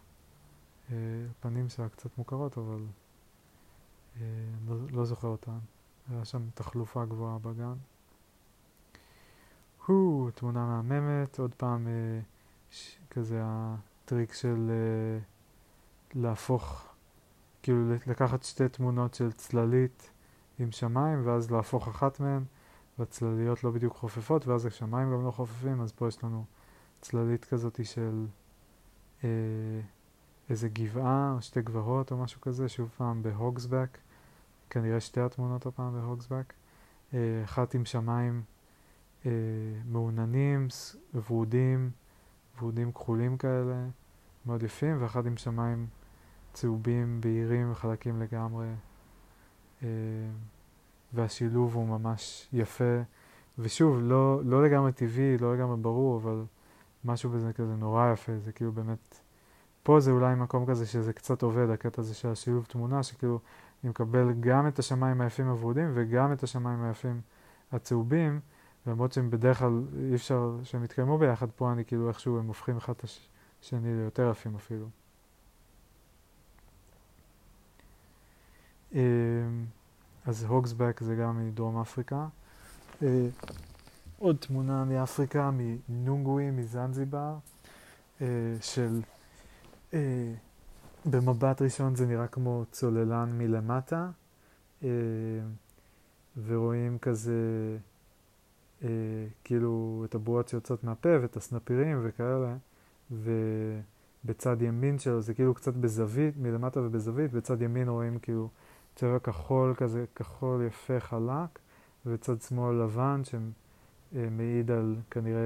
[1.40, 2.86] פנים שלה קצת מוכרות, אבל
[4.68, 5.58] לא, לא זוכר אותן.
[6.10, 7.74] היה שם תחלופה גבוהה בגן.
[9.86, 12.20] הו, תמונה מהממת, עוד פעם אה,
[13.10, 15.20] כזה הטריק של אה,
[16.14, 16.88] להפוך,
[17.64, 20.12] כאילו לקחת שתי תמונות של צללית
[20.60, 22.44] עם שמיים ואז להפוך אחת מהן,
[23.00, 26.46] והצלליות לא בדיוק חופפות ואז השמיים גם לא חופפים, אז פה יש לנו
[27.02, 28.26] צללית כזאת של
[29.24, 29.30] אה,
[30.50, 33.98] איזה גבעה או שתי גבעות או משהו כזה, שוב פעם בהוגסבק,
[34.70, 36.54] כנראה שתי התמונות הפעם בהוגסבק,
[37.14, 38.42] אה, אחת עם שמיים
[39.26, 39.32] אה,
[39.86, 40.68] מעוננים,
[41.14, 41.92] ורודים,
[42.60, 43.86] ורודים כחולים כאלה,
[44.46, 45.88] מאוד יפים, ואחד עם שמיים
[46.54, 48.68] צהובים, בהירים וחלקים לגמרי.
[49.84, 49.88] אה,
[51.14, 53.02] והשילוב הוא ממש יפה,
[53.60, 56.44] ושוב, לא, לא לגמרי טבעי, לא לגמרי ברור, אבל
[57.06, 59.20] משהו בזה כזה נורא יפה, זה כאילו באמת...
[59.84, 63.40] פה זה אולי מקום כזה שזה קצת עובד, הקטע הזה של השילוב תמונה, שכאילו
[63.84, 67.22] אני מקבל גם את השמיים היפים הוורודים וגם את השמיים היפים
[67.72, 68.40] הצהובים,
[68.88, 72.78] למרות שהם בדרך כלל אי אפשר שהם יתקיימו ביחד, פה אני כאילו איכשהו הם הופכים
[72.78, 73.06] אחד את
[73.62, 74.88] השני ליותר יפים אפילו.
[78.94, 79.00] אמ,
[80.26, 82.28] אז הוגסבק זה גם מדרום אפריקה.
[84.22, 85.52] אה, עוד תמונה מאפריקה,
[85.90, 87.36] מנונגוי, מזנזיבר,
[88.22, 88.28] אה,
[88.62, 89.02] של...
[89.94, 90.34] אה,
[91.06, 94.10] במבט ראשון זה נראה כמו צוללן מלמטה,
[96.46, 97.34] ורואים כזה
[98.84, 98.90] אה,
[99.44, 102.56] כאילו את הבועות שיוצאות מהפה ואת הסנפירים וכאלה,
[103.12, 108.50] ובצד ימין שלו זה כאילו קצת בזווית, מלמטה ובזווית, בצד ימין רואים כאילו
[108.96, 111.60] צבע כחול כזה, כחול יפה חלק,
[112.06, 113.22] ובצד שמאל לבן
[114.14, 115.42] שמעיד על כנראה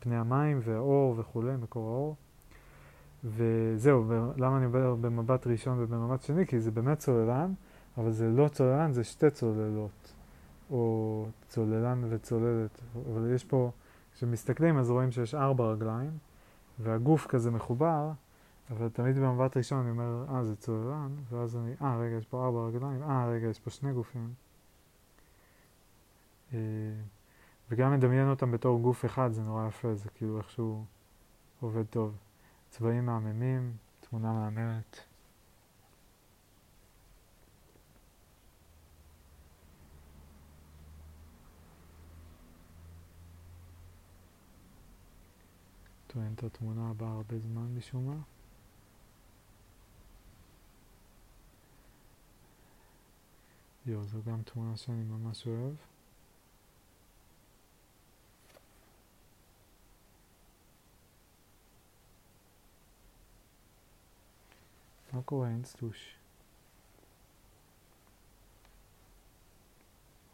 [0.00, 2.16] פני המים והאור וכולי, מקור האור.
[3.24, 4.04] וזהו,
[4.36, 6.46] למה אני מדבר במבט ראשון ובמבט שני?
[6.46, 7.52] כי זה באמת צוללן,
[7.98, 10.12] אבל זה לא צוללן, זה שתי צוללות.
[10.70, 12.80] או צוללן וצוללת,
[13.12, 13.70] אבל יש פה,
[14.14, 16.10] כשמסתכלים אז רואים שיש ארבע רגליים,
[16.78, 18.12] והגוף כזה מחובר,
[18.70, 22.44] אבל תמיד במבט ראשון אני אומר, אה, זה צוללן, ואז אני, אה, רגע, יש פה
[22.46, 24.32] ארבע רגליים, אה, רגע, יש פה שני גופים.
[27.70, 30.84] וגם מדמיין אותם בתור גוף אחד, זה נורא יפה, זה כאילו איכשהו
[31.60, 32.16] עובד טוב.
[32.70, 35.00] צבעים מהממים, תמונה מהממת.
[46.06, 48.16] טוען את התמונה הבאה הרבה זמן משום מה.
[53.86, 55.89] יואו, זו גם תמונה שאני ממש אוהב.
[65.12, 66.14] מה קורה אינסטוש?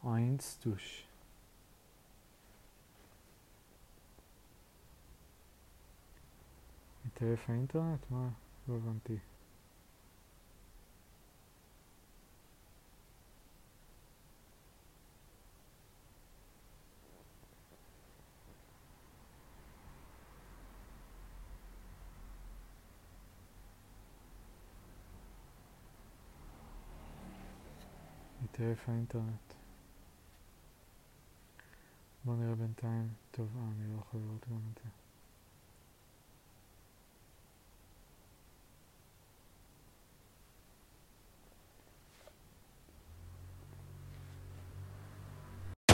[0.05, 1.07] אינסטוש.
[7.07, 8.11] מתעייף האינטרנט?
[8.11, 8.29] מה?
[8.69, 9.17] לא הבנתי.
[28.57, 29.53] מתעייף האינטרנט.
[32.25, 33.09] בוא נראה בינתיים.
[33.31, 35.06] טוב, אה, אני לא יכול לראות גם את זה.